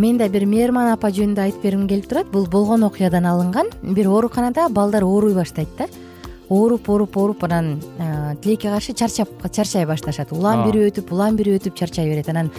Мен 0.00 0.18
да 0.18 0.28
бир 0.28 0.44
мээрман 0.44 0.92
апа 0.92 1.08
жөнүндө 1.08 1.40
айтып 1.40 1.62
бергим 1.62 1.88
келип 1.88 2.08
турат. 2.08 2.28
Бул 2.32 2.46
болгон 2.50 2.84
окуядан 2.84 3.24
алынган 3.24 3.70
бир 3.82 4.08
ооруканада 4.08 4.68
балдар 4.68 5.04
ооруй 5.04 5.34
баштайт 5.34 5.68
да 5.78 5.86
ооруп 6.54 6.88
ооруп 6.88 7.16
ооруп 7.16 7.44
анан 7.48 7.74
тилекке 8.42 8.70
каршы 8.70 8.94
чарчап 8.94 9.28
чарчай 9.50 9.86
башташат. 9.86 10.32
Улам 10.32 10.64
бири 10.68 10.86
өтүп 10.88 11.12
улам 11.12 11.36
бири 11.36 11.58
өтүп 11.58 11.74
чарчай 11.78 12.08
берет. 12.08 12.28
Анан 12.30 12.50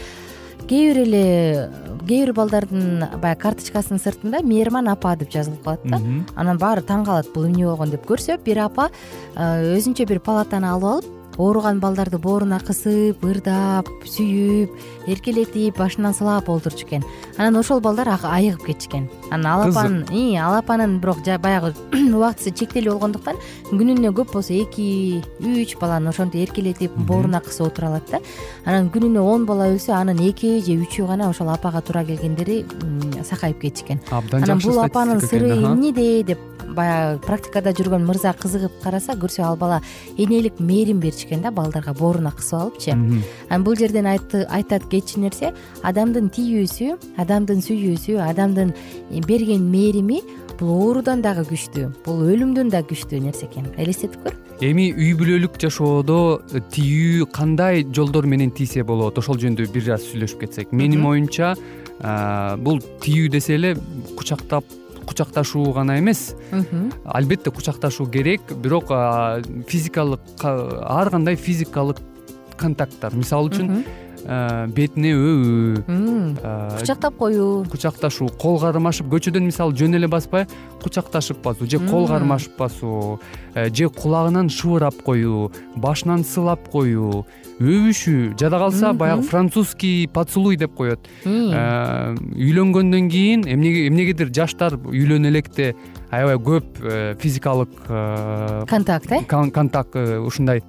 кээ 0.67 0.93
бир 0.93 1.01
эле 1.05 1.25
кээ 2.05 2.25
бир 2.25 2.33
балдардын 2.33 3.19
баягы 3.21 3.41
карточкасынын 3.41 4.01
сыртында 4.01 4.41
мээрман 4.45 4.87
апа 4.89 5.15
деп 5.15 5.31
жазылып 5.33 5.63
калат 5.63 5.83
да. 5.85 5.99
Анан 6.35 6.57
баары 6.61 6.81
таң 6.85 7.05
калат 7.05 7.31
бул 7.33 7.45
эмне 7.47 7.65
болгон 7.65 7.93
деп 7.93 8.05
көрсө 8.09 8.39
бир 8.45 8.63
апа 8.65 8.89
өзүнчө 9.35 10.07
бир 10.09 10.19
палатаны 10.19 10.69
алып 10.69 10.89
алып 10.91 11.14
ооруган 11.37 11.79
балдарды 11.83 12.17
бооруна 12.21 12.59
кысып 12.63 13.23
ырдап 13.25 13.89
сүйүп 14.07 15.09
эркелетип 15.11 15.77
башынан 15.77 16.15
сылап 16.15 16.49
олтурчу 16.49 16.85
экен. 16.85 17.03
Анан 17.37 17.59
ошол 17.59 17.81
балдар 17.81 18.07
айыгып 18.07 18.65
кетишкен. 18.65 19.09
Анан 19.31 19.45
ал 19.45 20.55
апанын 20.57 20.95
ал 20.95 20.99
бирок 20.99 21.19
баягы 21.41 21.73
убактысы 22.15 22.51
чектелүү 22.51 22.93
болгондуктан 22.93 23.35
күнүнө 23.71 24.13
көп 24.15 24.33
болсо 24.33 24.53
эки 24.53 25.21
үч 25.39 25.75
баланы 25.81 26.09
ошентип 26.09 26.47
эркелетип 26.47 26.95
бооруна 26.95 27.41
кысып 27.41 27.67
отура 27.67 27.87
алат 27.87 28.09
да. 28.11 28.21
Анан 28.65 28.89
күнүнө 28.89 29.19
он 29.19 29.45
бала 29.45 29.69
өлсө 29.73 29.93
анын 29.93 30.23
эки 30.29 30.59
же 30.61 30.79
үчөө 30.79 31.07
гана 31.13 31.29
ошол 31.29 31.49
апага 31.49 31.81
туура 31.81 32.05
келгендери 32.05 32.63
сакайып 33.23 33.61
кетишкен. 33.61 34.01
Абдан 34.11 34.43
анан 34.43 34.59
бул 34.63 34.79
апанын 34.79 35.21
сыры 35.21 35.51
эмнеде 35.55 36.23
деп 36.23 36.51
баягы 36.75 37.19
практикада 37.25 37.73
жүргөн 37.75 38.05
мырза 38.05 38.33
кызыгып 38.37 38.79
караса 38.83 39.15
көрсө 39.19 39.43
ал 39.45 39.57
бала 39.57 39.81
энелик 40.17 40.59
мээрим 40.59 40.99
беришкен 41.25 41.41
да 41.41 41.51
балдарга 41.51 41.93
бооруна 41.93 42.31
кысып 42.31 42.59
алыпчы. 42.59 42.91
Анан 43.49 43.63
бул 43.63 43.75
жерден 43.75 44.05
айтат 44.05 44.85
кетчү 44.89 45.19
нерсе 45.19 45.53
адамдын 45.83 46.29
тийүүсү 46.29 47.17
адамдын 47.17 47.61
сүйүүсү 47.61 48.19
адамдын 48.21 48.73
берген 49.27 49.69
мээрими 49.71 50.21
бул 50.59 50.69
оорудан 50.69 51.21
дагы 51.21 51.45
күчтүү 51.49 52.03
бул 52.05 52.21
өлүмдөн 52.23 52.69
да 52.69 52.81
күчтүү 52.81 53.21
нерсе 53.21 53.47
экен. 53.49 53.67
Элестетип 53.77 54.21
көр. 54.23 54.37
Эми 54.61 54.91
үй 54.93 55.13
бүлөлүк 55.17 55.57
жашоодо 55.59 56.41
тийүү 56.71 57.27
кандай 57.33 57.83
жолдор 57.91 58.25
менен 58.25 58.51
тийсе 58.51 58.83
болот? 58.83 59.17
Ошол 59.17 59.39
жөнүндө 59.41 59.67
бир 59.73 59.95
аз 59.97 60.05
сүйлөшүп 60.07 60.45
кетсек. 60.45 60.71
Менин 60.71 61.03
оюмча 61.05 61.55
бул 62.63 62.79
тийүү 63.03 63.29
десе 63.33 63.57
эле 63.59 63.75
кучактап 64.15 64.63
кучакташуу 65.05 65.71
гана 65.71 65.99
эмес. 65.99 66.35
Албетте 67.05 67.51
кучакташуу 67.51 68.07
керек 68.07 68.41
бирок 68.55 68.89
физикалык 69.67 70.21
ар 70.43 71.09
кандай 71.09 71.35
физикалык 71.35 71.97
контакттар. 72.57 73.13
Мисалы 73.15 73.49
үчүн 73.49 73.83
бетине 74.25 75.13
өбүү 75.13 76.75
кучактап 76.79 77.17
коюу. 77.17 77.65
кучакташуу 77.69 78.29
кол 78.41 78.59
кармашып 78.59 79.07
көчөдөн 79.11 79.45
мисалы 79.45 79.75
жөн 79.77 79.99
эле 79.99 80.07
баспай 80.07 80.47
кучакташып 80.81 81.43
басуу 81.43 81.67
же 81.69 81.79
кол 81.79 82.07
кармашып 82.07 82.57
басуу 82.57 83.19
э, 83.53 83.69
же 83.69 83.89
кулагынан 83.89 84.49
шыбырап 84.49 84.97
коюу 85.03 85.51
башынан 85.75 86.23
сылап 86.23 86.69
коюу 86.69 87.25
өбүшүү 87.59 88.35
жада 88.39 88.59
калса 88.59 88.93
баягы 88.93 89.21
французский 89.23 90.07
поцелуй 90.07 90.57
деп 90.57 90.73
коет. 90.75 90.99
Э, 91.25 92.15
үйлөнгөндөн 92.15 93.09
кийин 93.09 93.45
эмнегедир 93.45 94.33
жаштар 94.33 94.75
үйлөнө 94.75 95.29
электе 95.29 95.75
аябай 96.09 96.41
көп 96.41 96.81
э, 96.81 97.15
физикалык 97.19 97.69
контакт 98.67 99.11
э? 99.11 99.23
контакт 99.27 99.95
ушундай 99.95 100.63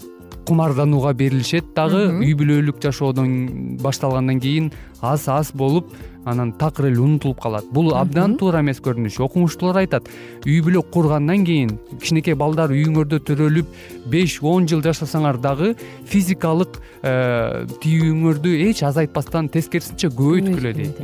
кумарданууга 0.47 1.13
берилишет. 1.15 1.73
Дагы 1.77 2.07
үй 2.21 2.35
бүлөлүк 2.39 2.79
жашоодон 2.83 3.77
башталгандан 3.83 4.41
кийин 4.41 4.71
аз 5.03 5.29
аз 5.29 5.53
болуп 5.53 5.93
анан 6.27 6.53
такыр 6.59 6.89
эле 6.91 7.01
унутулуп 7.01 7.41
калат. 7.43 7.67
Бул 7.71 7.93
абдан 7.95 8.37
туура 8.39 8.63
эмес 8.63 8.81
көрүнүш. 8.83 9.21
Окумуштуулар 9.23 9.83
айтат 9.85 10.09
үй 10.47 10.59
бүлө 10.65 10.83
кургандан 10.91 11.45
кийин 11.47 11.77
кичинекей 12.01 12.35
балдар 12.35 12.75
үйүңөрдө 12.75 13.21
төрөлүп 13.29 13.77
беш 14.11 14.39
он 14.43 14.67
жыл 14.71 14.83
жашасаңар 14.87 15.39
дагы 15.43 15.75
физикалык 16.07 16.81
э, 17.03 17.67
тийүүңөрдү 17.83 18.57
эч 18.71 18.83
азайтпастан 18.87 19.51
тескерисинче 19.55 20.11
көбөйткүлө 20.15 20.75
дейт 20.81 21.01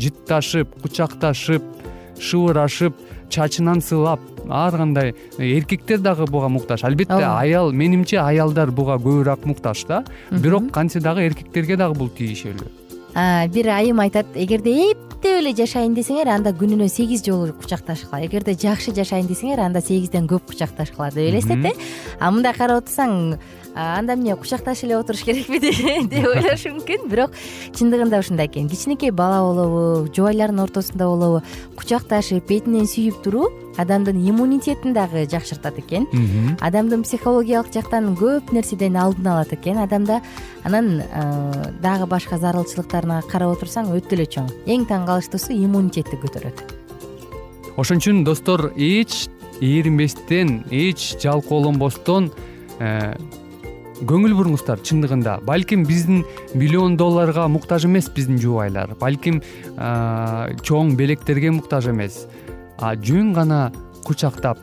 жытташып 0.00 0.74
кучакташып 0.82 1.81
шыбырашып 2.22 2.98
чачынан 3.32 3.82
сылап 3.82 4.20
ар 4.48 4.76
кандай 4.76 5.14
эркектер 5.38 5.98
дагы 5.98 6.26
буга 6.30 6.48
муктаж. 6.48 6.84
Албетте 6.84 7.22
аял 7.24 7.72
менимче 7.72 8.20
аялдар 8.20 8.70
буга 8.70 8.98
көбүрөөк 9.00 9.46
муктаж 9.48 9.86
да. 9.88 10.04
Бирок 10.30 10.70
кантсе 10.72 11.00
дагы 11.00 11.26
эркектерге 11.26 11.76
дагы 11.76 11.98
бул 11.98 12.10
тиешелүү 12.10 12.81
бир 13.14 13.68
айым 13.68 14.00
айтат 14.00 14.26
эгерде 14.34 14.72
эптеп 14.90 15.38
эле 15.38 15.52
жашайын 15.56 15.94
десеңер 15.94 16.30
анда 16.32 16.54
күнүнө 16.56 16.88
сегиз 16.88 17.24
жолу 17.26 17.52
кучакташкыла 17.60 18.22
эгерде 18.26 18.54
жакшы 18.56 18.94
жашайын 18.96 19.28
десеңер 19.28 19.60
анда 19.60 19.82
сегизден 19.84 20.26
көп 20.30 20.48
кучакташкыла 20.52 21.10
деп 21.10 21.28
элестет 21.28 21.66
э. 21.66 21.72
А 22.18 22.30
мындай 22.30 22.54
карап 22.56 22.82
отурсаң 22.82 23.36
анда 23.74 24.14
эмне 24.14 24.36
кучакташып 24.36 24.84
эле 24.88 24.96
отуруш 24.96 25.24
керекпи 25.24 25.60
деп 25.60 26.26
ойлошу 26.26 26.72
мүмкүн. 26.76 27.08
Бирок 27.10 27.36
чындыгында 27.76 28.20
ушундай 28.20 28.48
экен. 28.48 28.68
Кичинекей 28.68 29.10
бала 29.10 29.40
болобу 29.44 30.08
жубайлардын 30.12 30.64
ортосунда 30.64 31.08
болобу 31.08 31.42
кучакташып 31.76 32.48
бетинен 32.48 32.88
сүйүп 32.88 33.22
туруу 33.24 33.50
адамдын 33.76 34.18
иммунитетин 34.28 34.92
дагы 34.92 35.24
жакшыртат 35.30 35.78
экен. 35.78 36.06
Адамдын 36.60 37.02
психологиялык 37.02 37.72
жактан 37.72 38.14
көп 38.16 38.52
нерседен 38.52 38.96
алдын 38.96 39.26
алат 39.26 39.52
экен. 39.52 39.78
Адамда 39.78 40.20
анан 40.64 41.02
дагы 41.82 42.06
башка 42.06 42.38
зарылчылыктарына 42.38 43.22
карап 43.30 43.56
отурсаң 43.56 43.92
өтө 43.96 44.18
эле 44.18 44.26
чоң. 44.26 44.48
Эң 44.66 44.86
таң 44.88 45.06
калыштуусу 45.06 45.52
иммунитетти 45.56 46.20
көтөрөт. 46.20 46.64
Ошон 47.76 48.02
үчүн 48.02 48.24
достор 48.24 48.72
эч 48.76 49.28
ээринбестен 49.62 50.64
эч 50.70 51.14
жалкоолонбостон 51.22 52.30
э, 52.80 53.14
көңүл 54.02 54.34
буруңуздар 54.36 54.82
чындыгында. 54.82 55.38
Балким 55.46 55.84
биздин 55.86 56.24
миллион 56.54 56.96
долларга 56.98 57.46
муктаж 57.48 57.86
эмес 57.86 58.10
биздин 58.10 58.40
жубайлар. 58.42 58.96
Балким 59.00 59.40
чоң 59.76 60.96
белектерге 60.98 61.52
муктаж 61.54 61.88
эмес 61.92 62.26
а 62.78 62.94
жөн 62.96 63.32
гана 63.32 63.72
кучактап 64.04 64.58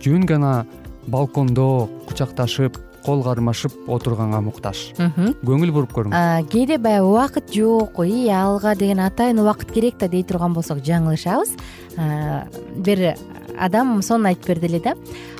жөн 0.00 0.26
гана 0.26 0.66
балкондо 1.06 1.88
кучакташып 2.08 2.78
кол 3.04 3.22
кармашып 3.24 3.72
отурганга 3.88 4.42
муктаж. 4.44 4.90
Көңүл 4.96 5.72
буруп 5.72 5.94
көрүңүз. 5.96 6.48
Кээде 6.52 6.76
баягы 6.78 7.08
убакыт 7.08 7.52
жок 7.54 8.02
и 8.04 8.28
ага 8.28 8.74
деген 8.76 9.00
атайын 9.00 9.40
убакыт 9.40 9.72
керек 9.72 9.96
да 9.98 10.08
дей 10.08 10.22
турган 10.22 10.52
болсок 10.52 10.82
жаңылышабыз. 10.84 11.54
Бир 12.76 13.14
адам 13.60 14.00
сонун 14.02 14.30
айтып 14.30 14.48
берди 14.54 14.66
эле 14.70 14.80
да. 14.80 14.94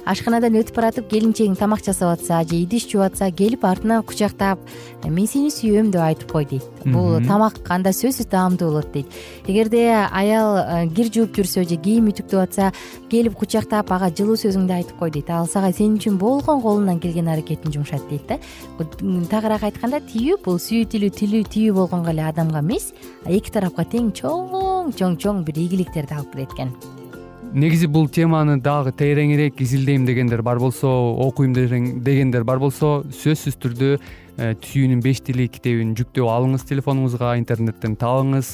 Ашканадан 0.08 0.56
өтүп 0.56 0.76
баратып 0.76 1.08
келинчегиң 1.10 1.56
тамак 1.60 1.82
жасап 1.84 2.14
атса 2.14 2.40
же 2.48 2.56
идиш 2.56 2.86
жууп 2.88 3.10
атса 3.10 3.30
келип 3.30 3.64
артынан 3.64 4.02
кучактап 4.02 4.58
«Э, 5.04 5.08
мен 5.08 5.26
сени 5.26 5.50
сүйөм 5.52 5.90
деп 5.92 6.02
айтып 6.02 6.32
кой 6.32 6.44
дейт. 6.44 6.64
Бул 6.84 7.20
тамак 7.26 7.60
анда 7.68 7.92
сөзсүз 7.92 8.28
даамдуу 8.30 8.70
болот 8.70 8.92
дейт. 8.92 9.06
Эгерде 9.46 10.08
аял 10.12 10.56
э, 10.56 10.88
кир 10.88 11.12
жууп 11.12 11.36
жүрсө 11.36 11.64
же 11.68 11.76
кийим 11.76 12.08
үтүктөп 12.12 12.40
атса 12.42 12.72
келип 13.10 13.36
кучактап 13.36 13.92
ага 13.92 14.10
жылуу 14.10 14.36
сөзүңдү 14.40 14.76
айтып 14.80 14.98
кой 14.98 15.10
дейт. 15.10 15.30
Ал 15.30 15.46
сага 15.46 15.72
сен 15.72 15.96
үчүн 15.96 16.18
болгон 16.18 16.62
колунан 16.62 17.00
келген 17.00 17.28
аракетин 17.28 17.72
жумшат 17.72 18.08
дейт 18.08 18.26
да. 18.28 18.38
Тагыраак 19.30 19.68
айтканда 19.68 20.00
тийүү 20.00 20.40
бул 20.44 20.58
сүйүү 20.60 20.88
тилүү 20.94 21.12
тилүү 21.20 21.44
тийүү 21.52 21.76
болгонго 21.76 22.10
эле 22.10 22.24
адамга 22.28 22.64
эмес 22.64 22.92
эки 23.26 23.52
тарапка 23.52 23.84
тең 23.84 24.12
чоң 24.16 24.94
чоң 24.96 25.20
чоң 25.20 25.44
бир 25.44 25.60
ийгиликтерди 25.60 26.16
алып 26.16 26.34
келет 26.34 26.56
экен 26.56 26.99
негизи 27.52 27.88
бул 27.90 28.08
теманы 28.08 28.58
дагы 28.62 28.92
тереңирээк 28.94 29.60
изилдейм 29.64 30.04
дегендер 30.06 30.42
бар 30.42 30.58
болсо 30.58 30.88
окуйм 31.26 31.54
дегендер 31.54 32.44
бар 32.44 32.60
болсо 32.62 33.00
сөзсүз 33.10 33.58
түрдө 33.60 33.88
э, 33.96 34.52
түйүүнүн 34.62 35.02
беш 35.02 35.22
тили 35.26 35.48
китебин 35.50 35.96
жүктөп 35.98 36.30
алыңыз 36.30 36.66
телефонуңузга 36.68 37.34
интернеттен 37.40 37.96
табыңыз 37.98 38.52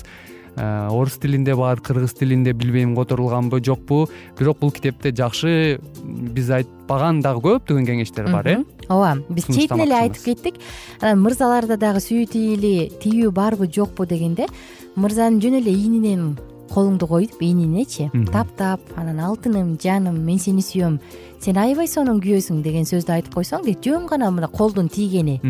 э, 0.57 0.89
орус 0.89 1.19
тилинде 1.21 1.55
бар 1.59 1.83
кыргыз 1.85 2.17
тилинде 2.17 2.55
билбейм 2.57 2.97
которулганбы 2.97 3.61
жокпу. 3.61 4.07
Бирок 4.39 4.61
бул 4.61 4.73
китепте 4.73 5.13
жакшы 5.13 5.79
биз 6.03 6.51
айтпаган 6.57 7.21
дагы 7.21 7.45
көптөгөн 7.45 7.93
кеңештер 7.93 8.33
бар 8.33 8.49
э? 8.49 8.59
Ооба 8.89 9.21
биз 9.29 9.51
четинен 9.53 9.91
эле 9.91 10.01
айтып 10.07 10.25
кеттик. 10.33 10.61
Анан 11.03 11.21
мырзаларда 11.21 11.77
дагы 11.77 12.01
сүйүү 12.01 12.33
тили 12.33 12.77
тийүү 13.05 13.31
барбы 13.31 13.69
жокпу 13.69 14.09
дегенде 14.09 14.49
мырзанын 14.97 15.43
жөн 15.45 15.61
эле 15.61 15.77
ийнинен 15.77 16.31
колуңду 16.73 17.09
коюп 17.09 17.41
ийнинечи 17.43 18.11
таптап 18.33 18.81
анан 18.97 19.21
алтыным 19.21 19.77
жаным 19.83 20.19
мен 20.25 20.39
сени 20.39 20.65
сүйөм. 20.65 20.99
Сен 21.41 21.59
аябай 21.61 21.89
сонун 21.89 22.21
күйөөсүң 22.25 22.63
деген 22.65 22.89
сөздү 22.89 23.13
айтып 23.17 23.37
койсоң 23.37 23.65
дейт 23.67 23.85
жөн 23.85 24.07
гана 24.11 24.31
мына 24.31 24.49
колдун 24.49 24.89
тийгени. 24.89 25.41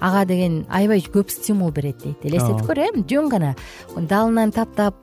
Ага 0.00 0.24
деген 0.24 0.64
аябай 0.68 1.00
көп 1.00 1.30
стимул 1.30 1.70
берет 1.72 2.02
дейт 2.04 2.24
элестетип 2.24 2.66
көр 2.66 2.78
э 2.78 2.90
жөн 3.08 3.28
гана. 3.28 3.54
Далынан 3.96 4.52
таптап 4.52 4.94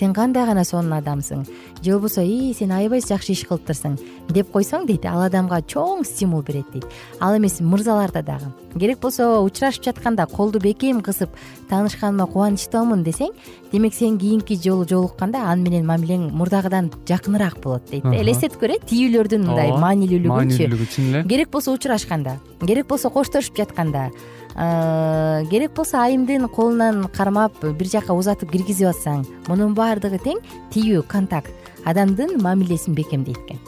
сен 0.00 0.14
кандай 0.16 0.46
гана 0.48 0.64
сонун 0.64 0.96
адамсың. 0.96 1.44
Же 1.84 1.92
болбосо 1.92 2.22
ии 2.24 2.54
сен 2.56 2.72
аябай 2.72 3.02
жакшы 3.04 3.34
иш 3.34 3.44
кылыптырсың 3.48 3.98
деп 4.32 4.48
койсоң 4.54 4.86
дейт 4.88 5.04
ал 5.04 5.20
адамга 5.26 5.60
чоң 5.60 6.04
стимул 6.08 6.42
берет 6.42 6.70
дейт. 6.72 6.86
Ал 7.20 7.36
эмес 7.36 7.60
мырзаларда 7.60 8.22
дагы. 8.22 8.48
Керек 8.78 9.00
болсо 9.00 9.42
учурашып 9.44 9.84
жатканда 9.84 10.26
колду 10.26 10.60
бекем 10.60 11.02
кысып 11.02 11.30
таанышканыма 11.68 12.26
кубанычтуумун 12.26 13.04
десең 13.04 13.34
демек 13.72 13.94
сен 13.94 14.18
кийинки 14.18 14.56
жолу 14.56 14.86
жолукканда 14.88 15.44
аны 15.52 15.68
менен 15.68 15.86
мамилең 15.86 16.30
мурдагыдан 16.32 16.90
жакыныраак 17.06 17.60
болот 17.60 17.90
дейт. 17.90 18.04
Да 18.04 18.16
элестетип 18.16 18.62
э 18.62 18.78
тийүүлөрдүн 18.80 19.44
мындай 19.46 19.72
маанилүүлүгүнчү. 19.76 20.30
маанилүүлүгү 20.30 20.86
чын 20.94 21.14
эле 21.14 21.24
керек 21.28 21.50
болсо 21.50 21.72
учурашканда. 21.72 22.38
Керек 22.60 22.86
болсо 22.86 23.10
коштошуп 23.10 23.56
жатканда 23.56 24.10
керек 24.54 25.74
болсо 25.76 25.98
айымдын 26.02 26.48
колунан 26.48 27.04
кармап 27.14 27.58
бир 27.62 27.88
жака 27.88 28.16
узатып 28.16 28.52
киргизип 28.52 28.90
атсаң 28.90 29.26
мунун 29.48 29.74
баардыгы 29.74 30.18
тең 30.22 30.40
тийүү 30.74 31.04
контакт. 31.08 31.52
Адамдын 31.84 32.40
мамилесин 32.42 32.94
бекемдейт 32.94 33.38
экен. 33.46 33.60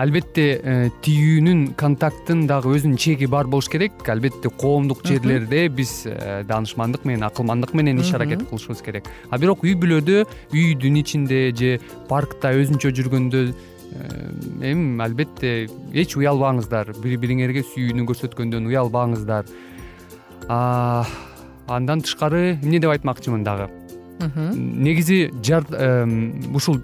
Албетте 0.00 0.44
э, 0.56 0.74
тийүүнүн 1.04 1.74
контакттын 1.76 2.46
дагы 2.48 2.70
өзүнүн 2.72 2.96
чеги 3.00 3.26
бар 3.28 3.48
болуш 3.50 3.68
керек. 3.68 3.98
Албетте 4.08 4.48
коомдук 4.48 5.02
жерлерде 5.04 5.66
биз 5.68 6.06
э, 6.08 6.40
даанышмандык 6.48 7.04
менен 7.04 7.26
акылмандык 7.28 7.74
менен 7.76 8.00
иш 8.00 8.14
аракет 8.16 8.46
кылышыбыз 8.48 8.80
керек. 8.86 9.10
А 9.28 9.36
бирок 9.38 9.64
үй 9.66 9.74
бүлөдө 9.76 10.22
үйдүн 10.54 10.96
ичинде 11.02 11.42
же 11.52 11.74
паркта 12.08 12.54
өзүнчө 12.56 12.94
жүргөндө 12.96 13.42
э, 13.50 14.70
эми 14.70 15.02
албетте 15.04 15.66
эч 15.92 16.16
уялбаңыздар. 16.16 16.94
Бири 17.02 17.20
бириңерге 17.20 17.66
сүйүүнү 17.74 18.08
көрсөткөндөн 18.08 18.72
уялбаңыздар 18.72 19.52
андан 20.48 22.00
тышкары 22.04 22.58
эмне 22.62 22.80
деп 22.80 22.90
айтмакчымын 22.94 23.44
дагы? 23.44 23.68
Негизи 24.20 25.30
ушул 26.54 26.80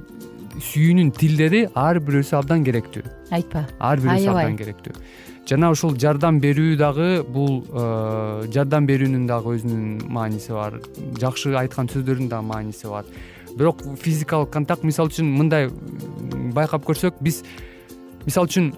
сүйүүнүн 0.57 1.13
тилдери 1.17 1.67
ар 1.77 2.01
бирөөсү 2.01 2.37
абдан 2.39 2.65
керектүү. 2.65 3.05
Айтпа. 3.35 3.67
Ар 3.79 4.01
бирөөсү 4.01 4.31
абдан 4.33 4.57
керектүү. 4.57 4.95
Жана 5.47 5.71
ушул 5.71 5.95
жардам 5.95 6.41
берүү 6.43 6.75
дагы 6.81 7.09
бул 7.23 7.61
э, 7.63 8.49
жардам 8.51 8.87
берүүнүн 8.89 9.29
дагы 9.29 9.55
өзүнүн 9.55 10.09
мааниси 10.11 10.51
бар. 10.57 10.81
Жакшы 11.21 11.53
айткан 11.55 11.91
сөздөрдүн 11.93 12.31
дагы 12.33 12.49
мааниси 12.49 12.91
бар. 12.91 13.07
Бирок 13.55 13.85
физикалык 14.03 14.51
контакт 14.51 14.83
мисалы 14.85 15.13
үчүн 15.13 15.29
мындай 15.37 15.69
байкап 16.57 16.83
көрсөк 16.89 17.21
биз 17.23 17.45
мисалы 18.25 18.51
үчүн 18.51 18.73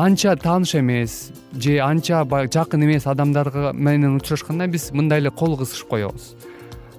анча 0.00 0.32
тааныш 0.40 0.74
эмес 0.80 1.18
же 1.60 1.78
анча 1.80 2.24
баягы 2.24 2.52
жакын 2.52 2.84
эмес 2.84 3.06
адамдар 3.06 3.72
менен 3.72 4.16
учурашканда 4.16 4.66
биз 4.66 4.90
мындай 4.92 5.20
эле 5.20 5.30
кол 5.30 5.56
кысышып 5.58 5.88
коебуз. 5.88 6.34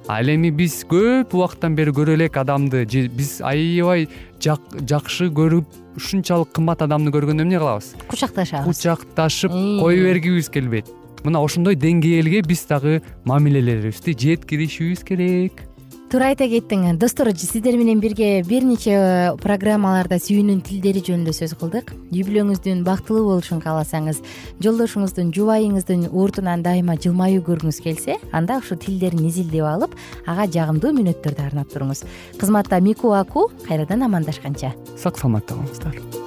Ал 0.08 0.24
эми 0.32 0.50
биз 0.50 0.86
көп 0.88 1.34
убакыттан 1.36 1.76
бери 1.76 1.92
көрө 1.92 2.16
элек 2.16 2.38
адамды 2.38 2.86
же 2.90 3.08
биз 3.12 3.42
аябай 3.42 4.08
жакшы 4.40 5.28
көрүп 5.36 5.98
ушунчалык 6.00 6.54
кымбат 6.56 6.82
адамды 6.86 7.12
көргөндө 7.12 7.44
эмне 7.44 7.60
кылабыз? 7.60 7.94
Кучакташабыз. 8.08 8.66
Кучакташып 8.66 9.52
кое 9.52 10.04
бергибиз 10.04 10.50
келбейт? 10.50 10.88
Мына 11.26 11.44
ошондой 11.44 11.76
деңгээлге 11.76 12.42
биз 12.48 12.64
дагы 12.70 13.02
мамилелерибизди 13.26 14.16
жеткиришибиз 14.16 15.04
керек 15.04 15.67
туура 16.08 16.30
айта 16.32 16.46
кеттиң 16.48 16.96
достор 17.00 17.28
сиздер 17.36 17.76
менен 17.76 18.00
бирге 18.00 18.42
бир 18.48 18.64
нече 18.64 18.94
э, 18.96 19.32
программаларда 19.42 20.20
сүйүүнүн 20.24 20.62
тилдери 20.64 21.02
жөнүндө 21.04 21.34
сөз 21.36 21.56
кылдык. 21.60 21.92
Үй 22.14 22.24
бүлөңүздүн 22.28 22.86
бактылуу 22.88 23.26
болушун 23.28 23.60
кааласаңыз 23.64 24.22
жолдошуңуздун 24.64 25.34
жубайыңыздын 25.36 26.08
уртунан 26.08 26.64
дайыма 26.64 26.96
жылмаюу 27.04 27.44
көргүңүз 27.50 27.82
келсе 27.84 28.16
анда 28.32 28.62
ушул 28.64 28.80
тилдерин 28.80 29.28
изилдеп 29.28 29.68
алып 29.68 29.98
ага 30.26 30.48
жагымдуу 30.48 30.94
мүнөттөрдү 31.02 31.44
арнап 31.50 31.74
туруңуз. 31.74 32.06
Кызматта 32.40 32.80
мику 32.80 33.12
аку 33.18 33.50
кайрадан 33.68 34.08
амандашканча. 34.08 34.72
Сак 34.96 35.20
саламатта 35.20 35.60
болуңуздар 35.60 36.27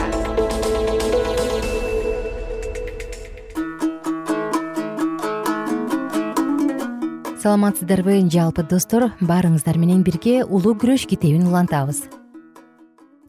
саламатсыздарбы? 7.41 8.19
Жалпы 8.29 8.63
достор 8.69 9.09
баарыңыздар 9.19 9.77
менен 9.81 10.03
бирге 10.05 10.43
улуу 10.45 10.75
күрөш 10.77 11.07
китебин 11.09 11.47
улантабыз. 11.49 12.03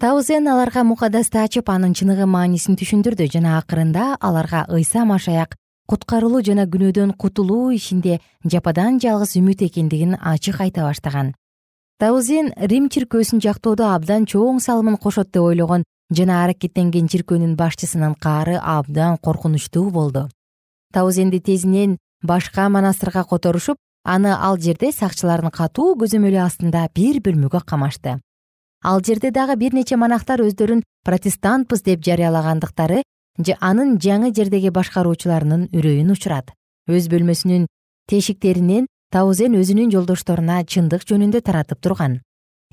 Таузен 0.00 0.48
аларга 0.48 0.82
мукадасты 0.84 1.40
ачып 1.40 1.70
анын 1.72 1.94
чыныгы 1.96 2.26
маанисин 2.26 2.76
түшүндүрдү 2.76 3.30
жана 3.32 3.56
акырында 3.60 4.16
аларга 4.20 4.66
ыйса 4.68 5.06
машаяк 5.08 5.56
куткарылуу 5.88 6.42
жана 6.44 6.66
күнөөдөн 6.66 7.14
кутулуу 7.16 7.70
ишинде 7.72 8.18
жападан 8.44 8.98
жалгыз 9.00 9.36
үмүт 9.40 9.64
экендигин 9.68 10.18
ачык 10.20 10.60
айта 10.60 10.84
баштаган. 10.84 11.32
Таузен 11.98 12.52
рим 12.56 12.88
чиркөөсүн 12.92 13.40
жактоодо 13.40 13.92
абдан 13.94 14.26
чоң 14.26 14.58
салымын 14.60 14.98
кошот 14.98 15.30
деп 15.32 15.46
ойлогон 15.46 15.84
жана 16.10 16.42
аракеттенген 16.44 17.08
чиркөөнүн 17.08 17.54
башчысынын 17.56 18.18
каары 18.20 18.58
абдан 18.58 19.16
коркунучтуу 19.22 19.88
болду. 19.90 20.28
Таузенди 20.92 21.40
тезинен 21.40 21.96
башка 22.22 22.68
монастырга 22.68 23.24
которушуп 23.24 23.78
аны 24.04 24.34
ал 24.34 24.58
жерде 24.58 24.92
сакчылардын 24.92 25.50
катуу 25.50 25.94
көзөмөлү 26.00 26.40
астында 26.42 26.88
бир 26.94 27.20
бөлмөгө 27.22 27.62
камашты. 27.66 28.18
Ал 28.84 29.00
жерде 29.00 29.30
дагы 29.30 29.56
бир 29.56 29.74
нече 29.74 29.96
монахтар 29.96 30.42
өздөрүн 30.42 30.82
протестантпыз 31.06 31.82
деп 31.82 32.02
жарыялагандыктары 32.02 33.02
анын 33.60 33.98
жаңы 33.98 34.32
жердеги 34.34 34.70
башкаруучуларынын 34.70 35.68
үрөйүн 35.72 36.10
учурат. 36.10 36.50
Өз 36.90 37.08
бөлмөсүнүн 37.08 37.66
тешиктеринен 38.10 38.86
таузен 39.12 39.54
өзүнүн 39.54 39.92
жолдошторуна 39.94 40.64
чындык 40.64 41.06
жөнүндө 41.06 41.40
таратып 41.40 41.80
турган. 41.80 42.20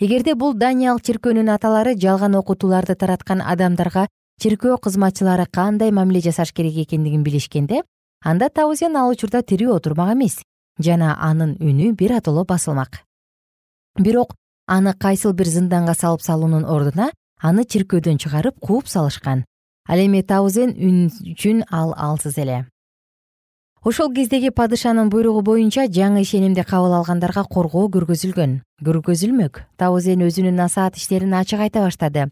Эгерде 0.02 0.34
бул 0.34 0.54
даниялык 0.56 1.04
чиркөөнүн 1.04 1.52
аталары 1.54 1.94
жалган 2.00 2.36
окутууларды 2.40 2.96
тараткан 2.96 3.42
адамдарга 3.44 4.08
чиркөө 4.40 4.80
кызматчылары 4.80 5.46
кандай 5.52 5.92
мамиле 5.92 6.22
жасаш 6.24 6.54
керек 6.56 6.78
экендигин 6.86 7.24
билишкенде 7.24 7.84
анда 8.24 8.48
таузен 8.50 8.96
ал 8.96 9.12
учурда 9.12 9.44
тирүү 9.44 9.76
отурмак 9.76 10.14
эмес 10.16 10.40
жана 10.80 11.16
анын 11.20 11.56
үнү 11.60 11.94
биротоло 11.96 12.46
басылмак. 12.46 13.04
Бирок 14.00 14.34
аны 14.68 14.94
кайсыл 14.94 15.34
бир 15.34 15.48
зынданга 15.48 15.94
салып 15.94 16.22
салуунун 16.22 16.66
ордуна 16.66 17.12
аны 17.42 17.66
чиркөөдөн 17.66 18.18
чыгарып 18.18 18.60
кууп 18.60 18.88
салышкан. 18.88 19.46
Ал 19.88 20.00
эми 20.00 20.22
таузен 20.24 20.76
үн 20.78 21.10
үчүн 21.34 21.64
ал 21.72 21.94
алсыз 21.98 22.38
эле. 22.38 22.66
Ошол 23.84 24.14
кездеги 24.14 24.50
падышанын 24.52 25.10
буйругу 25.10 25.42
боюнча 25.42 25.88
жаңы 25.88 26.22
ишенимди 26.22 26.64
кабыл 26.68 26.94
алгандарга 27.00 27.44
коргоо 27.44 27.88
көргөзүлгөн. 27.90 28.60
Көргөзүлмөк. 28.84 29.64
Таузен 29.78 30.22
өзүнүн 30.28 30.56
насаат 30.56 30.98
иштерин 30.98 31.34
ачык 31.34 31.60
айта 31.60 31.86
баштады. 31.86 32.30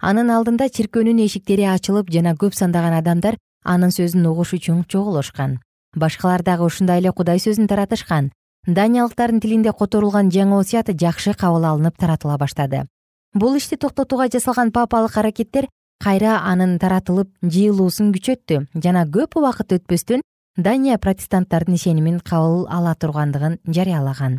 Анын 0.00 0.30
алдында 0.30 0.68
чиркөөнүн 0.68 1.24
эшиктери 1.24 1.64
ачылып 1.64 2.12
жана 2.12 2.36
көп 2.36 2.54
сандаган 2.54 2.94
адамдар 3.00 3.38
анын 3.64 3.90
сөзүн 3.90 4.26
угуш 4.28 4.54
үчүн 4.58 4.84
чогулушкан 4.84 5.60
башкалар 5.94 6.42
дагы 6.42 6.64
ушундай 6.64 7.00
эле 7.00 7.12
кудай 7.12 7.38
сөзүн 7.38 7.68
таратышкан. 7.68 8.32
Даниялыктардын 8.66 9.40
тилинде 9.40 9.72
которулган 9.72 10.30
жаңы 10.30 10.60
осуят 10.60 10.90
жакшы 11.00 11.34
кабыл 11.34 11.64
алынып 11.64 11.98
таратыла 11.98 12.38
баштады. 12.38 12.86
Бул 13.34 13.56
ишти 13.56 13.76
токтотууга 13.76 14.28
жасалган 14.28 14.72
папалык 14.72 15.16
аракеттер 15.16 15.68
кайра 16.02 16.40
анын 16.44 16.78
таратылып 16.78 17.30
жыйылуусун 17.42 18.12
күчөттү 18.14 18.66
жана 18.74 19.04
көп 19.06 19.38
убакыт 19.40 19.72
өтпөстөн 19.78 20.22
дания 20.56 20.98
протестанттардын 20.98 21.74
ишенимин 21.74 22.20
кабыл 22.20 22.66
ала 22.68 22.94
тургандыгын 22.94 23.58
жарыялаган. 23.66 24.38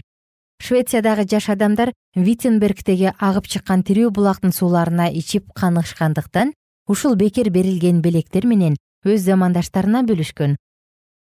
Швециядагы 0.62 1.26
жаш 1.28 1.50
адамдар 1.50 1.92
виттенбергдеги 2.16 3.14
агып 3.20 3.48
чыккан 3.48 3.84
тирүү 3.84 4.12
булактын 4.16 4.54
сууларына 4.54 5.10
ичип 5.12 5.52
канышкандыктан 5.54 6.54
ушул 6.88 7.16
бекер 7.16 7.50
берилген 7.50 8.02
белектер 8.02 8.46
менен 8.46 8.78
өз 9.04 9.26
замандаштарына 9.26 10.04
бөлүшкөн 10.08 10.56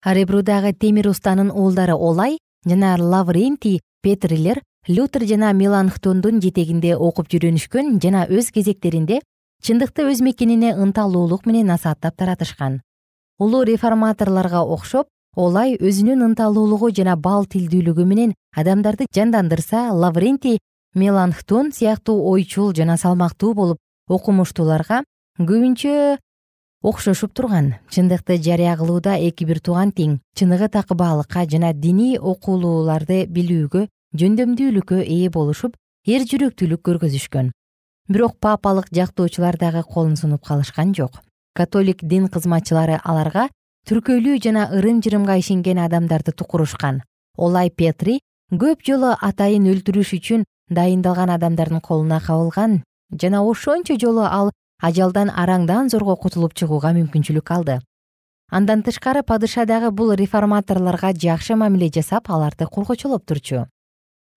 аребрудагы 0.03 0.73
темир 0.73 1.09
устанын 1.09 1.51
уулдары 1.51 1.95
олай 1.95 2.39
жана 2.65 2.97
лаврентий 2.99 3.81
петрилер 4.03 4.63
лютер 4.87 5.27
жана 5.27 5.53
меланхтондун 5.53 6.41
жетегинде 6.41 6.95
окуп 6.97 7.29
жүрүнүшкөн 7.33 7.99
жана 8.01 8.27
өз 8.31 8.53
кезектеринде 8.55 9.21
чындыкты 9.63 10.07
өз 10.07 10.23
мекенине 10.23 10.75
ынталуулук 10.75 11.47
менен 11.47 11.67
насааттап 11.67 12.17
таратышкан. 12.17 12.81
Улуу 13.39 13.65
реформаторлорго 13.65 14.63
окшоп 14.63 15.09
олай 15.35 15.77
өзүнүн 15.77 16.23
ынталуулугу 16.31 16.91
жана 16.95 17.17
бал 17.17 17.45
тилдүүлүгү 17.47 18.05
менен 18.05 18.35
адамдарды 18.55 19.07
жандандырса 19.15 19.91
лаврентий 19.93 20.59
меланхтон 20.95 21.73
сыяктуу 21.73 22.23
ойчул 22.31 22.73
жана 22.73 22.97
салмактуу 22.97 23.55
болуп 23.55 23.79
окумуштууларга 24.09 25.03
көбүнчө 25.39 26.19
окшошуп 26.83 27.33
турган. 27.35 27.75
Чындыкты 27.91 28.39
жарыя 28.39 28.77
кылууда 28.77 29.17
эки 29.19 29.45
бир 29.45 29.61
тууган 29.61 29.91
тең 29.93 30.19
чыныгы 30.39 30.69
такыбаалыкка 30.69 31.45
жана 31.51 31.73
диний 31.73 32.19
окуулууларды 32.19 33.27
билүүгө 33.27 33.87
жөндөмдүүлүккө 34.19 35.03
ээ 35.03 35.31
болушуп 35.35 35.77
эр 36.07 36.23
жүрөктүүлүк 36.31 36.83
көргөзүшкөн. 36.87 37.51
Бирок 38.09 38.39
папалык 38.41 38.89
жактоочулар 38.95 39.59
дагы 39.59 39.83
колун 39.83 40.17
сунуп 40.17 40.47
калышкан 40.47 40.95
жок. 40.95 41.21
Католик 41.55 42.03
дин 42.03 42.29
кызматчылары 42.29 43.01
аларга 43.05 43.49
түркөйлүү 43.89 44.39
жана 44.41 44.69
ырым 44.73 45.03
жырымга 45.03 45.37
ишенген 45.43 45.79
адамдарды 45.83 46.33
тукурушкан. 46.33 47.03
Олай 47.37 47.71
петри 47.71 48.21
көп 48.53 48.87
жолу 48.87 49.13
атайын 49.21 49.67
өлтүрүш 49.69 50.15
үчүн 50.17 50.47
дайындалган 50.71 51.31
адамдардын 51.35 51.81
колуна 51.81 52.21
кабылган 52.21 52.83
жана 53.13 53.43
ошончо 53.43 53.99
жолу 54.01 54.25
ал 54.25 54.53
ажалдан 54.83 55.31
араңдан 55.31 55.91
зорго 55.91 56.17
кутулуп 56.17 56.55
чыгууга 56.55 56.93
мүмкүнчүлүк 56.97 57.51
алды. 57.51 57.81
Андан 58.51 58.83
тышкары 58.83 59.23
падыша 59.23 59.67
дагы 59.67 59.91
бул 59.91 60.15
реформаторлорго 60.15 61.13
жакшы 61.13 61.57
мамиле 61.57 61.91
жасап 61.95 62.31
аларды 62.31 62.67
коргочолоп 62.67 63.27
турчу. 63.27 63.67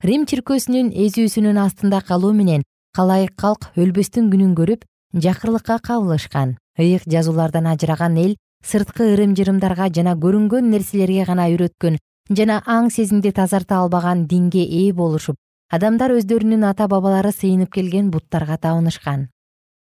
Рим 0.04 0.26
чиркөөсүнүн 0.26 0.92
эзүүсүнүн 1.06 1.58
астында 1.62 2.02
калуу 2.02 2.34
менен 2.34 2.64
калайык 2.98 3.36
калк 3.38 3.70
өлбөстүн 3.78 4.32
күнүн 4.34 4.56
көрүп 4.58 4.86
жакырлыкка 5.14 5.78
кабылышкан 5.80 6.58
ыйык 6.80 7.04
жазуулардан 7.06 7.68
ажыраган 7.72 8.18
эл 8.18 8.34
сырткы 8.66 9.12
ырым 9.14 9.36
жырымдарга 9.38 9.92
жана 9.96 10.16
көрүнгөн 10.24 10.72
нерселерге 10.74 11.26
гана 11.30 11.46
үйрөткөн 11.54 12.00
жана 12.40 12.58
аң 12.66 12.90
сезимди 12.90 13.32
тазарта 13.32 13.78
албаган 13.84 14.26
динге 14.28 14.64
ээ 14.66 14.94
болушуп 14.98 15.38
адамдар 15.78 16.16
өздөрүнүн 16.18 16.66
ата 16.72 16.88
бабалары 16.88 17.32
сыйынып 17.32 17.72
келген 17.78 18.10
буттарга 18.12 18.58
табынышкан 18.58 19.30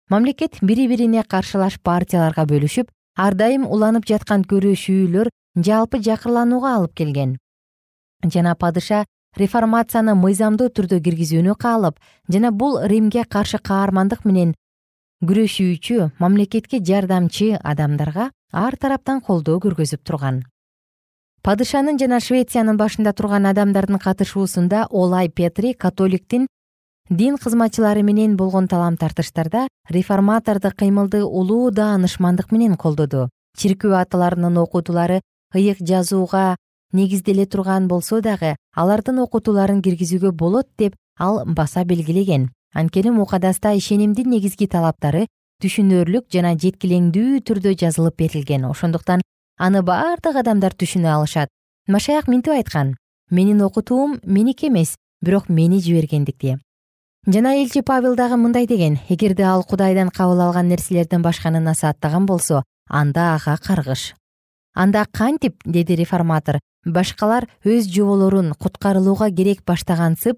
мамлекет 0.09 0.59
бири 0.61 0.87
бирине 0.87 1.23
каршылаш 1.23 1.79
партияларга 1.81 2.45
бөлүшүп 2.45 2.91
ар 3.17 3.33
дайым 3.33 3.65
уланып 3.65 4.05
жаткан 4.05 4.43
көрүшүүлөр 4.45 5.31
жалпы 5.57 6.01
жакырланууга 6.05 6.75
алып 6.77 6.93
келген. 6.93 7.37
Жана 8.23 8.55
падыша 8.55 9.05
реформацияны 9.37 10.15
мыйзамдуу 10.15 10.69
түрдө 10.69 11.01
киргизүүнү 11.07 11.55
каалап 11.57 11.97
жана 12.29 12.51
бул 12.51 12.77
римге 12.85 13.25
каршы 13.25 13.57
каармандык 13.57 14.25
менен 14.25 14.53
күрөшүүчү 15.25 16.11
мамлекетке 16.19 16.81
жардамчы 16.85 17.55
адамдарга 17.63 18.29
ар 18.51 18.77
тараптан 18.77 19.21
колдоо 19.21 19.57
көргөзүп 19.63 20.03
турган. 20.03 20.43
Падышанын 21.41 21.97
жана 22.01 22.19
швециянын 22.19 22.77
башында 22.77 23.13
турган 23.13 23.45
адамдардын 23.45 23.99
катышуусунда 24.01 24.87
олай 24.89 25.29
петри 25.29 25.73
католиктин 25.73 26.47
дин 27.09 27.37
кызматчылары 27.37 28.01
менен 28.01 28.35
болгон 28.35 28.67
талам 28.67 28.97
тартыштарда 28.97 29.67
реформаторду 29.89 30.71
кыймылды 30.75 31.23
улуу 31.23 31.69
даанышмандык 31.71 32.51
менен 32.51 32.75
колдоду. 32.75 33.29
Чиркөө 33.57 33.93
аталарынын 34.01 34.57
окутуулары 34.57 35.21
ыйык 35.53 35.77
жазууга 35.79 36.55
негизделе 36.91 37.45
турган 37.45 37.87
болсо 37.87 38.21
дагы 38.21 38.55
алардын 38.75 39.19
окутууларын 39.19 39.83
киргизүүгө 39.83 40.31
болот 40.31 40.67
деп 40.77 40.95
ал 41.19 41.43
баса 41.45 41.85
белгилеген. 41.85 42.49
Анткени 42.73 43.11
мукадаста 43.11 43.75
ишенимдин 43.77 44.29
негизги 44.29 44.67
талаптары 44.67 45.27
түшүнөрлүк 45.61 46.25
жана 46.33 46.55
жеткилеңдүү 46.57 47.45
түрдө 47.45 47.77
жазылып 47.77 48.17
берилген. 48.17 48.65
Ошондуктан 48.65 49.21
аны 49.59 49.83
баардык 49.83 50.35
адамдар 50.35 50.73
түшүнө 50.73 51.13
алышат. 51.13 51.49
Машаяк 51.87 52.27
мынтип 52.27 52.57
айткан 52.57 52.95
менин 53.29 53.61
окутуум 53.61 54.19
меники 54.23 54.67
эмес 54.67 54.97
бирок 55.21 55.49
мени 55.49 55.79
жибергендики 55.79 56.57
жана 57.27 57.55
элчи 57.55 57.81
павел 57.81 58.15
дагы 58.15 58.37
мындай 58.37 58.67
деген 58.67 58.99
эгерде 59.09 59.43
ал 59.43 59.63
кудайдан 59.63 60.09
кабыл 60.09 60.41
алган 60.41 60.67
нерселерден 60.67 61.21
башканы 61.21 61.59
насааттаган 61.59 62.25
болсо 62.25 62.63
анда 62.89 63.35
ага 63.35 63.57
каргыш 63.57 64.13
анда 64.73 65.05
кантип 65.11 65.55
деди 65.65 65.95
реформатор 65.95 66.59
башкалар 66.85 67.47
өз 67.63 67.87
жоболорун 67.89 68.53
куткарылууга 68.53 69.31
керек 69.31 69.63
баштагансып 69.65 70.37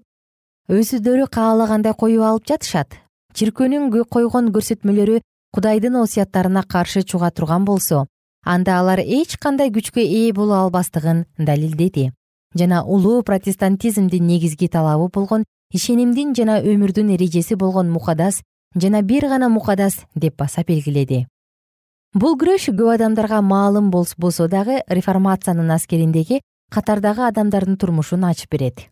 өзүдөрү 0.68 1.28
каалагандай 1.32 1.94
коюп 1.96 2.22
алып 2.28 2.48
жатышат. 2.48 2.96
Чиркөөнүн 3.32 3.88
койгон 4.12 4.50
көрсөтмөлөрү 4.52 5.20
кудайдын 5.56 5.96
осуяттарына 6.02 6.62
каршы 6.62 7.02
чыга 7.02 7.30
турган 7.30 7.64
болсо 7.64 8.06
анда 8.44 8.78
алар 8.80 9.00
эч 9.00 9.36
кандай 9.36 9.70
күчкө 9.70 10.00
ээ 10.00 10.32
боло 10.32 10.56
албастыгын 10.62 11.24
далилдеди. 11.38 12.12
Жана 12.54 12.82
улуу 12.84 13.22
протестантизмдин 13.22 14.26
негизги 14.26 14.68
талабы 14.68 15.08
болгон 15.08 15.44
ишенимдин 15.74 16.34
жана 16.34 16.60
өмүрдүн 16.64 17.12
эрежеси 17.14 17.56
болгон 17.60 17.90
мукадас 17.92 18.42
жана 18.74 19.02
бир 19.02 19.28
гана 19.28 19.48
мукадас 19.48 20.00
деп 20.14 20.36
баса 20.36 20.64
белгиледи. 20.64 21.26
Бул 22.14 22.38
күрөш 22.40 22.70
көп 22.72 22.94
адамдарга 22.94 23.42
маалым 23.42 23.90
болбосо 23.90 24.48
дагы 24.48 24.80
реформациянын 24.88 25.70
аскериндеги 25.70 26.40
катардагы 26.72 27.26
адамдардын 27.28 27.76
турмушун 27.76 28.24
ачып 28.24 28.50
берет. 28.50 28.88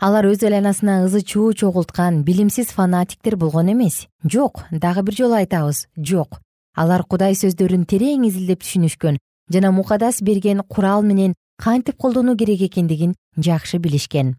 Алар 0.00 0.26
өз 0.26 0.42
айланасына 0.42 1.04
ызы 1.06 1.22
чуу 1.22 1.52
чогулткан 1.54 2.24
билимсиз 2.24 2.74
фанатиктер 2.74 3.36
болгон 3.36 3.70
эмес. 3.70 4.08
Жок 4.24 4.64
дагы 4.72 5.02
бир 5.02 5.14
жолу 5.14 5.34
айтабыз 5.38 5.86
жок. 5.96 6.40
Алар 6.74 7.04
кудай 7.04 7.38
сөздөрүн 7.38 7.86
терең 7.86 8.26
изилдеп 8.26 8.64
түшүнүшкөн 8.64 9.18
жана 9.52 9.70
мукадас 9.70 10.22
берген 10.22 10.62
курал 10.66 11.02
менен 11.02 11.34
кантип 11.62 11.96
колдонуу 11.96 12.36
керек 12.36 12.62
экендигин 12.62 13.14
жакшы 13.36 13.78
билишкен 13.78 14.36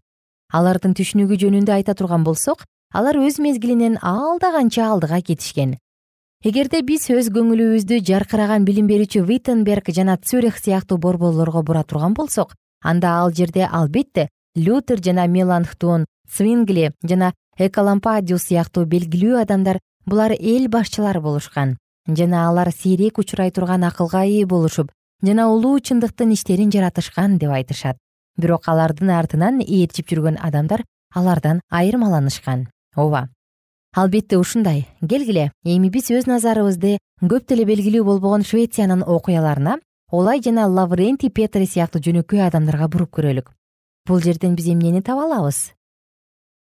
алардын 0.54 0.94
түшүнүгү 0.94 1.38
жөнүндө 1.42 1.74
айта 1.74 1.94
турган 1.98 2.24
болсок 2.26 2.64
алар 2.94 3.18
өз 3.18 3.40
мезгилинен 3.42 3.98
алда 4.02 4.52
канча 4.54 4.86
алдыга 4.86 5.20
кетишкен. 5.20 5.76
Эгерде 6.44 6.82
биз 6.86 7.08
өз 7.10 7.30
көңүлүбүздү 7.34 7.98
жаркыраган 8.04 8.66
билим 8.68 8.86
берүүчү 8.86 9.24
виттенберг 9.26 9.90
жана 9.96 10.18
цюрих 10.18 10.58
сыяктуу 10.60 10.98
борборлорго 10.98 11.62
бура 11.62 11.82
турган 11.82 12.14
болсок 12.14 12.54
анда 12.82 13.16
ал 13.20 13.32
жерде 13.32 13.64
албетте 13.64 14.28
лютер 14.54 15.00
жана 15.02 15.26
меланхтон 15.26 16.04
свингли 16.30 16.92
жана 17.02 17.32
экалампадиус 17.58 18.50
сыяктуу 18.50 18.84
белгилүү 18.84 19.40
адамдар 19.40 19.80
булар 20.06 20.36
эл 20.38 20.68
башчылары 20.68 21.20
болушкан. 21.20 21.78
Жана 22.06 22.48
алар 22.48 22.70
сейрек 22.70 23.18
учурай 23.18 23.50
турган 23.50 23.84
акылга 23.88 24.26
ээ 24.28 24.44
болушуп 24.46 24.92
жана 25.24 25.48
улуу 25.48 25.78
чындыктын 25.80 26.34
иштерин 26.36 26.70
жаратышкан 26.70 27.38
деп 27.38 27.50
айтышат 27.50 27.96
бирок 28.36 28.68
алардын 28.68 29.10
артынан 29.10 29.60
ээрчип 29.60 30.08
жүргөн 30.10 30.38
адамдар 30.40 30.84
алардан 31.14 31.60
айырмаланышкан. 31.70 32.68
Ооба. 32.96 33.28
Албетте 33.94 34.38
ушундай. 34.38 34.86
Келгиле 35.00 35.52
эми 35.64 35.90
биз 35.90 36.10
өз 36.10 36.26
назарыбызды 36.26 36.98
көп 37.22 37.46
деле 37.48 37.64
белгилүү 37.64 38.04
болбогон 38.04 38.42
швециянын 38.42 39.04
окуяларына 39.06 39.78
олай 40.10 40.42
жана 40.42 40.66
лаврентий 40.66 41.30
петри 41.30 41.66
сыяктуу 41.66 42.02
жөнөкөй 42.02 42.42
адамдарга 42.46 42.88
буруп 42.88 43.14
көрөлүк. 43.18 43.52
Бул 44.06 44.20
жерден 44.20 44.56
биз 44.56 44.66
эмнени 44.68 45.02
таба 45.02 45.24
алабыз? 45.28 45.72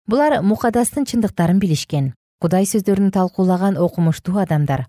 Булар 0.07 0.41
мукадастын 0.41 1.05
чындыктарын 1.05 1.59
билишкен 1.59 2.13
кудай 2.41 2.65
сөздөрүн 2.69 3.11
талкуулаган 3.11 3.77
окумуштуу 3.81 4.37
адамдар. 4.39 4.85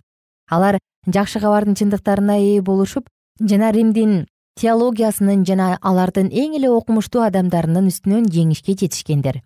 Алар 0.51 0.79
жакшы 1.07 1.41
кабардын 1.41 1.77
чындыктарына 1.81 2.37
ээ 2.39 2.63
болушуп 2.63 3.09
жана 3.41 3.71
римдин 3.73 4.27
теологиясынын 4.59 5.45
жана 5.47 5.77
алардын 5.81 6.29
эң 6.29 6.57
эле 6.59 6.71
окумуштуу 6.75 7.23
адамдарынын 7.27 7.89
үстүнөн 7.93 8.27
жеңишке 8.35 8.75
жетишкендер. 8.75 9.41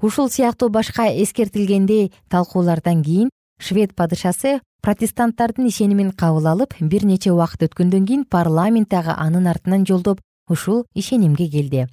Ушул 0.00 0.30
сыяктуу 0.30 0.68
башка 0.70 1.08
эскертилгендей 1.10 2.12
талкуулардан 2.30 3.02
кийин 3.02 3.30
швед 3.58 3.94
падышасы 3.98 4.60
протестанттардын 4.82 5.66
ишенимин 5.68 6.12
кабыл 6.12 6.46
алып 6.46 6.76
бир 6.80 7.04
нече 7.04 7.32
убакыт 7.32 7.66
өткөндөн 7.66 8.06
кийин 8.06 8.24
парламент 8.24 8.88
дагы 8.94 9.14
анын 9.16 9.48
артынан 9.50 9.86
жолдоп 9.86 10.20
ушул 10.48 10.84
ишенимге 10.94 11.48
келди. 11.48 11.88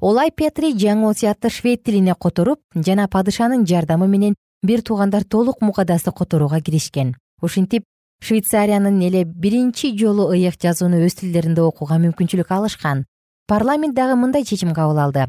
Олай 0.00 0.30
петри 0.30 0.74
жаңы 0.74 1.08
осуятты 1.10 1.50
швед 1.50 1.84
тилине 1.84 2.14
которуп 2.14 2.60
жана 2.74 3.06
падышанын 3.08 3.64
жардамы 3.64 4.08
менен 4.08 4.34
бир 4.62 4.82
туугандар 4.82 5.24
толук 5.24 5.62
мукадасты 5.62 6.12
которууга 6.12 6.60
киришкен. 6.60 7.14
Ушинтип 7.40 7.84
швейцариянын 8.20 9.00
эле 9.02 9.24
биринчи 9.24 9.92
жолу 9.98 10.30
ыйык 10.32 10.60
жазууну 10.62 11.02
өз 11.06 11.20
тилдеринде 11.20 11.62
окууга 11.62 11.98
мүмкүнчүлүк 12.02 12.50
алышкан. 12.50 13.04
Парламент 13.46 13.94
дагы 13.94 14.16
мындай 14.16 14.44
чечим 14.44 14.74
кабыл 14.74 14.98
алды. 14.98 15.28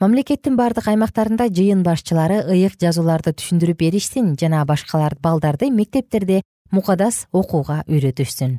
Мамлекеттин 0.00 0.56
бардык 0.56 0.88
аймактарында 0.92 1.48
жыйын 1.48 1.82
башчылары 1.82 2.42
ыйык 2.52 2.76
жазууларды 2.78 3.32
түшүндүрүп 3.32 3.80
беришсин 3.80 4.34
жана 4.36 4.64
башкалар 4.68 5.16
балдарды 5.20 5.70
мектептерде 5.72 6.42
мукадас 6.70 7.26
окууга 7.32 7.82
үйрөтүшсүн. 7.88 8.58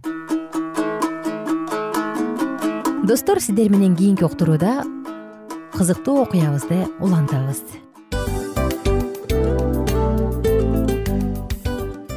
Достор 3.07 3.39
сиздер 3.39 3.69
менен 3.69 3.95
кийинки 3.95 4.25
уктурууда 4.25 4.81
кызыктуу 5.77 6.23
окуябызды 6.23 6.87
улантабыз 6.99 7.86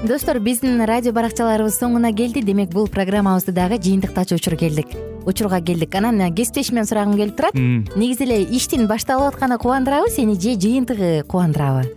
достор 0.04 0.38
биздин 0.40 0.80
радио 0.88 1.12
баракчаларыбыз 1.12 1.76
соңуна 1.76 2.12
келди. 2.16 2.42
Демек 2.44 2.72
бул 2.72 2.88
программабызды 2.88 3.52
дагы 3.52 3.78
жыйынтыктачу 3.82 4.38
учур 4.40 4.56
келдик. 4.56 4.94
Учурга 5.26 5.60
келдик. 5.60 5.94
Анан 5.94 6.34
кесиптешимден 6.34 6.86
сурагым 6.86 7.16
келип 7.18 7.36
турат. 7.36 7.54
Негизи 7.54 8.24
эле 8.24 8.42
иштин 8.44 8.86
башталып 8.88 9.34
атканы 9.34 9.58
кубандырабы 9.58 10.10
сени 10.10 10.34
же 10.34 10.56
жыйынтыгы 10.58 11.24
кубандырабы? 11.28 11.90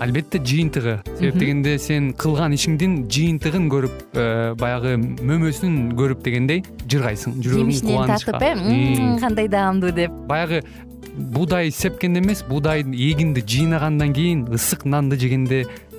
Албетте 0.00 0.38
жыйынтыгы. 0.38 1.02
Себеп 1.18 1.38
дегенде 1.38 1.78
сен 1.78 2.12
кылган 2.12 2.52
ишиңдин 2.52 3.06
жыйынтыгын 3.08 3.70
көрүп 3.72 4.02
э, 4.12 4.54
баягы 4.58 4.96
мөмөсүн 4.98 5.94
көрүп 5.96 6.26
дегендей 6.26 6.64
жыргайсың. 6.84 7.38
Жүрөгүң 7.40 7.70
жемишинен 7.70 8.10
татып 8.10 8.42
э 8.42 9.16
кандай 9.22 9.48
даамдуу 9.48 9.94
деп. 9.96 10.12
Баягы 10.28 10.64
буудай 11.16 11.70
сепкенде 11.70 12.20
эмес 12.20 12.44
буудайды 12.44 12.92
эгинди 12.92 13.40
жыйнагандан 13.40 14.12
кийин 14.12 14.44
ысык 14.52 14.84
нанды 14.84 15.16
жегенде 15.16 15.66